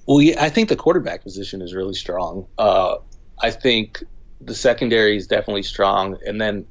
Well, 0.05 0.21
yeah, 0.21 0.43
I 0.43 0.49
think 0.49 0.69
the 0.69 0.75
quarterback 0.75 1.23
position 1.23 1.61
is 1.61 1.73
really 1.73 1.93
strong. 1.93 2.47
Uh, 2.57 2.97
I 3.41 3.51
think 3.51 4.03
the 4.39 4.55
secondary 4.55 5.17
is 5.17 5.27
definitely 5.27 5.63
strong, 5.63 6.17
and 6.25 6.39
then 6.39 6.65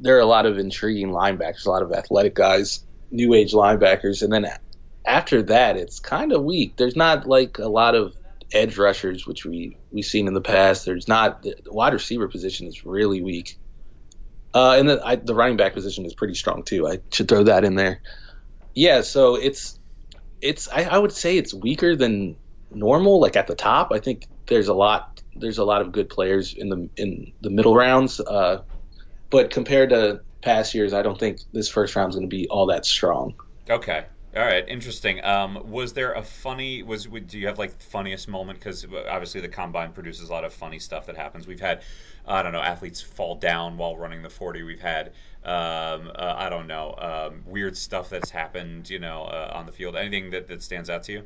there 0.00 0.16
are 0.16 0.20
a 0.20 0.26
lot 0.26 0.46
of 0.46 0.58
intriguing 0.58 1.10
linebackers, 1.10 1.66
a 1.66 1.70
lot 1.70 1.82
of 1.82 1.92
athletic 1.92 2.34
guys, 2.34 2.84
new 3.10 3.32
age 3.32 3.52
linebackers, 3.52 4.22
and 4.22 4.32
then 4.32 4.46
after 5.04 5.42
that, 5.42 5.76
it's 5.76 6.00
kind 6.00 6.32
of 6.32 6.42
weak. 6.42 6.76
There's 6.76 6.96
not 6.96 7.26
like 7.26 7.58
a 7.58 7.68
lot 7.68 7.94
of 7.94 8.14
edge 8.52 8.78
rushers, 8.78 9.26
which 9.26 9.44
we 9.44 9.76
we've 9.90 10.04
seen 10.04 10.26
in 10.28 10.34
the 10.34 10.40
past. 10.40 10.84
There's 10.84 11.08
not 11.08 11.42
the 11.42 11.56
wide 11.66 11.92
receiver 11.92 12.28
position 12.28 12.66
is 12.66 12.84
really 12.84 13.22
weak, 13.22 13.58
uh, 14.54 14.76
and 14.78 14.88
the, 14.88 15.06
I, 15.06 15.16
the 15.16 15.34
running 15.34 15.56
back 15.56 15.74
position 15.74 16.06
is 16.06 16.14
pretty 16.14 16.34
strong 16.34 16.62
too. 16.62 16.88
I 16.88 17.00
should 17.12 17.28
throw 17.28 17.44
that 17.44 17.64
in 17.64 17.74
there. 17.74 18.00
Yeah, 18.74 19.02
so 19.02 19.36
it's 19.36 19.78
it's 20.40 20.68
I, 20.68 20.84
I 20.84 20.98
would 20.98 21.12
say 21.12 21.36
it's 21.36 21.52
weaker 21.52 21.96
than 21.96 22.36
normal. 22.70 23.20
Like 23.20 23.36
at 23.36 23.46
the 23.46 23.54
top, 23.54 23.92
I 23.92 23.98
think 23.98 24.26
there's 24.46 24.68
a 24.68 24.74
lot 24.74 25.22
there's 25.36 25.58
a 25.58 25.64
lot 25.64 25.82
of 25.82 25.92
good 25.92 26.08
players 26.08 26.54
in 26.54 26.68
the 26.68 26.88
in 26.96 27.32
the 27.40 27.50
middle 27.50 27.74
rounds, 27.74 28.20
uh, 28.20 28.62
but 29.30 29.50
compared 29.50 29.90
to 29.90 30.20
past 30.42 30.74
years, 30.74 30.92
I 30.92 31.02
don't 31.02 31.18
think 31.18 31.40
this 31.52 31.68
first 31.68 31.96
round 31.96 32.10
is 32.10 32.16
going 32.16 32.28
to 32.28 32.36
be 32.36 32.48
all 32.48 32.66
that 32.66 32.86
strong. 32.86 33.34
Okay. 33.68 34.04
All 34.36 34.44
right, 34.44 34.68
interesting. 34.68 35.24
Um, 35.24 35.70
was 35.70 35.92
there 35.92 36.12
a 36.14 36.22
funny? 36.22 36.82
Was 36.82 37.06
do 37.06 37.38
you 37.38 37.46
have 37.46 37.58
like 37.58 37.80
funniest 37.80 38.26
moment? 38.26 38.58
Because 38.58 38.84
obviously 38.84 39.40
the 39.40 39.48
combine 39.48 39.92
produces 39.92 40.28
a 40.28 40.32
lot 40.32 40.44
of 40.44 40.52
funny 40.52 40.80
stuff 40.80 41.06
that 41.06 41.16
happens. 41.16 41.46
We've 41.46 41.60
had, 41.60 41.82
I 42.26 42.42
don't 42.42 42.52
know, 42.52 42.60
athletes 42.60 43.00
fall 43.00 43.36
down 43.36 43.76
while 43.76 43.96
running 43.96 44.22
the 44.22 44.30
forty. 44.30 44.64
We've 44.64 44.80
had, 44.80 45.08
um, 45.44 46.10
uh, 46.16 46.34
I 46.36 46.48
don't 46.48 46.66
know, 46.66 46.94
um, 46.98 47.42
weird 47.46 47.76
stuff 47.76 48.10
that's 48.10 48.28
happened. 48.28 48.90
You 48.90 48.98
know, 48.98 49.22
uh, 49.22 49.52
on 49.54 49.66
the 49.66 49.72
field. 49.72 49.94
Anything 49.94 50.30
that, 50.30 50.48
that 50.48 50.64
stands 50.64 50.90
out 50.90 51.04
to 51.04 51.12
you? 51.12 51.22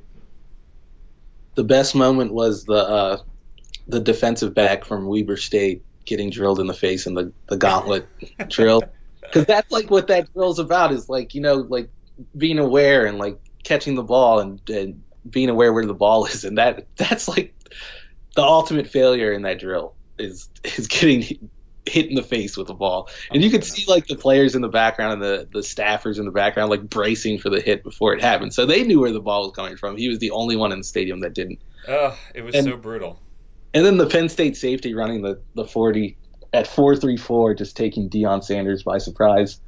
The 1.55 1.64
best 1.64 1.94
moment 1.94 2.35
was 2.35 2.64
the 2.64 2.75
uh, 2.75 3.23
the 3.87 4.01
defensive 4.01 4.53
back 4.53 4.85
from 4.85 5.07
Weber 5.07 5.38
State 5.38 5.83
getting 6.05 6.29
drilled 6.29 6.61
in 6.61 6.66
the 6.66 6.75
face 6.75 7.07
in 7.07 7.14
the 7.14 7.33
the 7.49 7.57
gauntlet 7.57 8.07
drill. 8.49 8.83
Because 9.23 9.47
that's 9.47 9.71
like 9.73 9.90
what 9.90 10.09
that 10.09 10.31
drill's 10.35 10.59
about. 10.59 10.92
Is 10.92 11.09
like 11.09 11.35
you 11.35 11.40
know 11.40 11.55
like 11.55 11.88
being 12.37 12.59
aware 12.59 13.07
and 13.07 13.19
like 13.19 13.39
catching 13.65 13.95
the 13.95 14.03
ball 14.03 14.41
and, 14.41 14.61
and 14.69 15.03
being 15.29 15.49
aware 15.49 15.73
where 15.73 15.87
the 15.87 15.95
ball 15.95 16.27
is, 16.27 16.45
and 16.45 16.59
that 16.59 16.87
that's 16.97 17.29
like 17.29 17.55
the 18.35 18.43
ultimate 18.43 18.89
failure 18.89 19.33
in 19.33 19.43
that 19.43 19.59
drill 19.59 19.95
is 20.19 20.49
is 20.65 20.87
getting 20.89 21.51
hit 21.87 22.07
in 22.07 22.15
the 22.15 22.23
face 22.23 22.57
with 22.57 22.67
the 22.67 22.75
ball. 22.75 23.09
And 23.31 23.43
you 23.43 23.51
could 23.51 23.65
see 23.65 23.85
like 23.89 24.07
the 24.07 24.17
players 24.17 24.55
in 24.55 24.63
the 24.63 24.69
background 24.69 25.15
and 25.15 25.23
the 25.23 25.49
the 25.51 25.61
staffers 25.61 26.19
in 26.19 26.25
the 26.25 26.31
background 26.31 26.71
like 26.71 26.89
bracing 26.89 27.39
for 27.39 27.51
the 27.51 27.61
hit 27.61 27.83
before 27.83 28.15
it 28.15 28.21
happened. 28.21 28.55
So 28.55 28.67
they 28.67 28.85
knew 28.85 29.01
where 29.01 29.13
the 29.13 29.21
ball 29.21 29.45
was 29.45 29.53
coming 29.53 29.77
from. 29.77 29.97
He 29.97 30.09
was 30.09 30.19
the 30.19 30.31
only 30.33 30.57
one 30.57 30.73
in 30.73 30.79
the 30.79 30.85
stadium 30.85 31.21
that 31.21 31.35
didn't. 31.35 31.61
Oh, 31.87 32.17
it 32.35 32.43
was 32.43 32.55
and, 32.55 32.67
so 32.67 32.77
brutal. 32.77 33.21
And 33.75 33.85
then 33.85 33.97
the 33.97 34.07
Penn 34.07 34.29
State 34.29 34.57
safety 34.57 34.95
running 34.95 35.23
the 35.23 35.41
the 35.55 35.65
40 35.65 36.17
at 36.53 36.67
434 36.67 37.55
just 37.55 37.77
taking 37.77 38.09
Deion 38.09 38.43
Sanders 38.43 38.83
by 38.83 38.99
surprise 38.99 39.61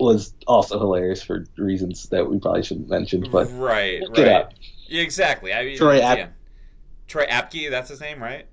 was 0.00 0.34
also 0.46 0.78
hilarious 0.78 1.22
for 1.22 1.46
reasons 1.56 2.08
that 2.08 2.28
we 2.28 2.38
probably 2.38 2.62
shouldn't 2.62 2.88
mention. 2.88 3.26
But 3.30 3.50
right, 3.52 4.02
right, 4.16 4.46
yeah, 4.88 5.02
exactly. 5.02 5.52
I 5.52 5.64
mean, 5.64 5.76
Troy 5.76 6.00
App- 6.00 6.18
yeah. 6.18 6.28
Troy 7.06 7.26
Apke, 7.26 7.70
that's 7.70 7.88
his 7.88 8.00
name, 8.00 8.22
right? 8.22 8.46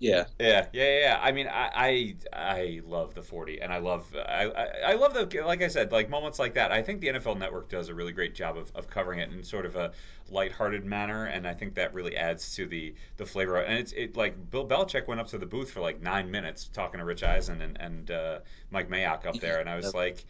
Yeah. 0.00 0.24
Yeah, 0.38 0.66
yeah, 0.72 1.00
yeah. 1.00 1.20
I 1.22 1.30
mean, 1.30 1.46
I, 1.46 1.70
I, 1.74 2.14
I 2.32 2.80
love 2.86 3.14
the 3.14 3.22
forty, 3.22 3.60
and 3.60 3.70
I 3.70 3.78
love, 3.78 4.06
I, 4.16 4.46
I, 4.46 4.66
I, 4.92 4.94
love 4.94 5.12
the, 5.12 5.42
like 5.44 5.62
I 5.62 5.68
said, 5.68 5.92
like 5.92 6.08
moments 6.08 6.38
like 6.38 6.54
that. 6.54 6.72
I 6.72 6.80
think 6.80 7.02
the 7.02 7.08
NFL 7.08 7.38
Network 7.38 7.68
does 7.68 7.90
a 7.90 7.94
really 7.94 8.12
great 8.12 8.34
job 8.34 8.56
of, 8.56 8.72
of 8.74 8.88
covering 8.88 9.18
it 9.18 9.30
in 9.30 9.44
sort 9.44 9.66
of 9.66 9.76
a 9.76 9.92
lighthearted 10.30 10.86
manner, 10.86 11.26
and 11.26 11.46
I 11.46 11.52
think 11.52 11.74
that 11.74 11.92
really 11.92 12.16
adds 12.16 12.54
to 12.56 12.66
the 12.66 12.94
the 13.18 13.26
flavor. 13.26 13.56
And 13.56 13.78
it's 13.78 13.92
it 13.92 14.16
like 14.16 14.50
Bill 14.50 14.66
Belichick 14.66 15.06
went 15.06 15.20
up 15.20 15.28
to 15.28 15.38
the 15.38 15.46
booth 15.46 15.70
for 15.70 15.80
like 15.80 16.00
nine 16.00 16.30
minutes 16.30 16.70
talking 16.72 16.98
to 16.98 17.04
Rich 17.04 17.22
Eisen 17.22 17.60
and 17.60 17.78
and 17.78 18.10
uh, 18.10 18.38
Mike 18.70 18.88
Mayock 18.88 19.26
up 19.26 19.38
there, 19.38 19.60
and 19.60 19.68
I 19.68 19.76
was 19.76 19.92
like 19.92 20.24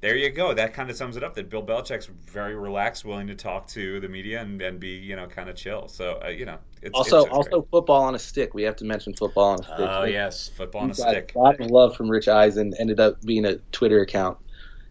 there 0.00 0.16
you 0.16 0.30
go. 0.30 0.54
That 0.54 0.74
kind 0.74 0.90
of 0.90 0.96
sums 0.96 1.16
it 1.16 1.24
up. 1.24 1.34
That 1.34 1.50
Bill 1.50 1.62
Belichick's 1.62 2.06
very 2.06 2.54
relaxed, 2.54 3.04
willing 3.04 3.26
to 3.26 3.34
talk 3.34 3.66
to 3.68 3.98
the 3.98 4.08
media 4.08 4.40
and, 4.40 4.62
and 4.62 4.78
be 4.78 4.90
you 4.90 5.16
know 5.16 5.26
kind 5.26 5.48
of 5.48 5.56
chill. 5.56 5.88
So 5.88 6.20
uh, 6.24 6.28
you 6.28 6.44
know, 6.44 6.58
it's, 6.82 6.94
also 6.94 7.24
it's 7.24 7.32
also 7.34 7.50
great. 7.60 7.70
football 7.70 8.02
on 8.04 8.14
a 8.14 8.18
stick. 8.18 8.54
We 8.54 8.62
have 8.62 8.76
to 8.76 8.84
mention 8.84 9.14
football 9.14 9.52
on 9.52 9.60
a 9.60 9.64
stick. 9.64 9.76
Oh 9.78 10.04
yes, 10.04 10.48
football 10.48 10.82
on 10.82 10.90
a 10.92 10.94
stick. 10.94 11.32
A 11.34 11.38
lot 11.38 11.60
of 11.60 11.70
love 11.70 11.96
from 11.96 12.08
Rich 12.08 12.28
Eisen 12.28 12.74
ended 12.78 13.00
up 13.00 13.20
being 13.22 13.44
a 13.44 13.56
Twitter 13.72 14.00
account. 14.00 14.38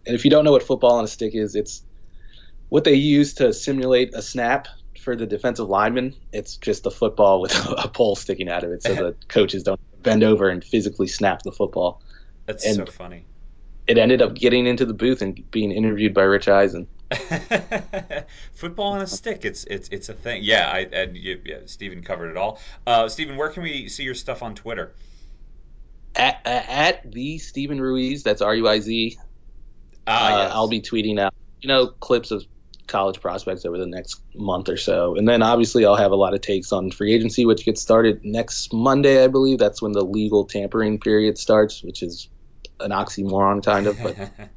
And 0.06 0.14
if 0.14 0.26
you 0.26 0.32
don't 0.32 0.44
know 0.44 0.52
what 0.52 0.64
football 0.64 0.98
on 0.98 1.06
a 1.06 1.08
stick 1.08 1.36
is, 1.36 1.56
it's 1.56 1.84
what 2.70 2.84
they 2.84 2.96
use 2.96 3.36
to 3.36 3.54
simulate 3.54 4.14
a 4.14 4.22
snap 4.22 4.68
for 5.00 5.16
the 5.16 5.26
defensive 5.26 5.70
lineman. 5.70 6.16
It's 6.34 6.58
just 6.58 6.86
a 6.86 6.92
football 6.92 7.40
with 7.40 7.56
a 7.78 7.88
pole 7.88 8.18
sticking 8.18 8.50
out 8.50 8.66
of 8.66 8.72
it, 8.72 8.84
so 8.84 8.94
the 8.94 9.16
coaches 9.30 9.64
don't 9.64 9.80
bend 10.04 10.24
over 10.24 10.50
and 10.50 10.62
physically 10.62 11.08
snap 11.08 11.44
the 11.44 11.54
football. 11.54 12.02
That's 12.46 12.66
and, 12.66 12.76
so 12.76 12.86
funny 12.86 13.26
it 13.88 13.98
ended 13.98 14.22
up 14.22 14.36
getting 14.36 14.68
into 14.68 14.86
the 14.86 14.94
booth 14.94 15.22
and 15.22 15.50
being 15.50 15.72
interviewed 15.72 16.14
by 16.14 16.24
Rich 16.24 16.48
Eisen. 16.48 16.88
Football 18.54 18.94
on 18.94 19.02
a 19.02 19.08
stick. 19.08 19.46
It's 19.46 19.64
it's 19.64 19.88
it's 19.90 20.10
a 20.10 20.14
thing. 20.14 20.44
Yeah, 20.44 20.70
I 20.70 20.80
and 20.92 21.16
you, 21.16 21.42
yeah, 21.46 21.60
Stephen 21.66 22.04
covered 22.04 22.32
it 22.32 22.38
all. 22.38 22.60
Uh, 22.86 23.08
Stephen, 23.08 23.38
where 23.38 23.50
can 23.50 23.64
we 23.64 23.88
see 23.88 24.04
your 24.04 24.14
stuff 24.14 24.44
on 24.44 24.56
Twitter? 24.56 24.94
At, 26.16 26.42
at 26.46 27.12
the 27.12 27.38
Stephen 27.38 27.80
Ruiz. 27.80 28.24
That's 28.24 28.42
R 28.42 28.56
U 28.56 28.68
I 28.68 28.80
Z. 28.80 29.18
Ah, 30.06 30.26
uh, 30.26 30.38
yes. 30.44 30.52
I'll 30.54 30.68
be 30.68 30.82
tweeting 30.82 31.20
out, 31.20 31.34
you 31.62 31.70
know, 31.70 31.88
clips 31.88 32.32
of 32.32 32.44
college 32.88 33.22
prospects 33.22 33.66
over 33.66 33.78
the 33.78 33.86
next 33.86 34.22
month 34.36 34.68
or 34.68 34.78
so, 34.78 35.16
and 35.16 35.28
then 35.28 35.42
obviously 35.42 35.86
I'll 35.86 35.96
have 35.96 36.12
a 36.12 36.16
lot 36.16 36.34
of 36.34 36.42
takes 36.42 36.74
on 36.74 36.92
free 36.92 37.14
agency, 37.14 37.46
which 37.46 37.64
gets 37.64 37.82
started 37.82 38.26
next 38.26 38.74
Monday, 38.74 39.24
I 39.24 39.28
believe. 39.28 39.60
That's 39.60 39.82
when 39.82 39.94
the 39.94 40.04
legal 40.04 40.46
tampering 40.46 41.00
period 41.00 41.38
starts, 41.38 41.84
which 41.84 42.04
is 42.04 42.28
an 42.80 42.92
oxymoron 42.92 43.64
kind 43.64 43.88
of. 43.88 44.02
But 44.02 44.18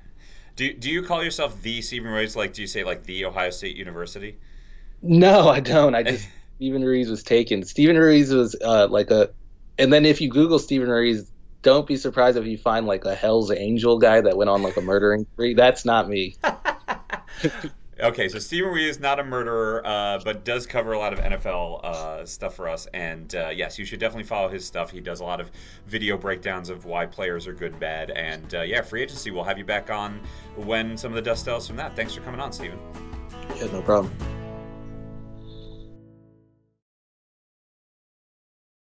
Do, 0.61 0.71
do 0.75 0.91
you 0.91 1.03
call 1.03 1.25
yourself 1.25 1.63
the 1.63 1.81
Stephen 1.81 2.11
Ruiz? 2.11 2.37
Like, 2.37 2.53
do 2.53 2.61
you 2.61 2.69
say 2.69 2.85
like 2.85 3.05
the 3.05 3.25
Ohio 3.25 3.49
State 3.49 3.77
University? 3.77 4.37
No, 5.01 5.49
I 5.49 5.61
don't. 5.61 5.95
I 5.95 6.03
just 6.03 6.29
Stephen 6.57 6.85
Ruiz 6.85 7.09
was 7.09 7.23
taken. 7.23 7.65
Stephen 7.65 7.97
Ruiz 7.97 8.31
was 8.31 8.55
uh, 8.63 8.87
like 8.89 9.11
a, 9.11 9.31
and 9.79 9.91
then 9.91 10.05
if 10.05 10.21
you 10.21 10.29
Google 10.29 10.59
Stephen 10.59 10.91
Ruiz, 10.91 11.33
don't 11.63 11.87
be 11.87 11.97
surprised 11.97 12.37
if 12.37 12.45
you 12.45 12.59
find 12.59 12.87
like 12.87 13.07
a 13.07 13.15
Hell's 13.15 13.51
Angel 13.51 13.99
guy 13.99 14.21
that 14.21 14.37
went 14.37 14.51
on 14.51 14.63
like 14.63 14.77
a 14.77 14.83
murdering 14.83 15.27
spree. 15.33 15.55
That's 15.55 15.87
not 15.87 16.11
me. 16.11 16.37
okay, 18.03 18.29
so 18.29 18.39
Steven 18.39 18.71
Ruiz 18.71 18.97
is 18.97 19.01
not 19.01 19.21
a 19.21 19.25
murderer, 19.25 19.83
uh, 19.85 20.21
but 20.25 20.45
does 20.45 20.67
cover 20.67 20.93
a 20.93 20.99
lot 20.99 21.13
of 21.13 21.19
NFL 21.19 21.85
uh, 21.85 22.25
stuff 22.25 22.55
for 22.55 22.69
us. 22.69 22.87
And 22.95 23.35
uh, 23.35 23.51
yes, 23.55 23.79
you 23.79 23.85
should 23.85 24.01
definitely 24.01 24.25
follow 24.25 24.49
his 24.49 24.65
stuff. 24.65 24.91
He 24.91 25.01
does 25.01 25.21
a 25.21 25.25
lot 25.25 25.41
of 25.41 25.51
video 25.87 26.17
breakdowns 26.17 26.71
of 26.71 26.85
why 26.85 27.07
players 27.07 27.47
are 27.47 27.55
good, 27.55 27.79
bad, 27.79 28.11
and 28.11 28.55
uh, 28.55 28.63
yeah, 28.63 28.83
free 28.83 29.03
agency. 29.03 29.31
We'll 29.31 29.45
have 29.45 29.59
you 29.59 29.65
back 29.65 29.91
on 29.91 30.21
when 30.57 30.97
some 30.97 31.13
of 31.13 31.17
the 31.17 31.23
dust 31.23 31.45
settles 31.45 31.67
from 31.67 31.77
that. 31.77 31.97
Thanks 31.97 32.15
for 32.15 32.21
coming 32.23 32.41
on, 32.41 32.53
Steven. 32.53 32.79
Yeah, 33.57 33.67
no 33.73 33.83
problem. 33.83 34.40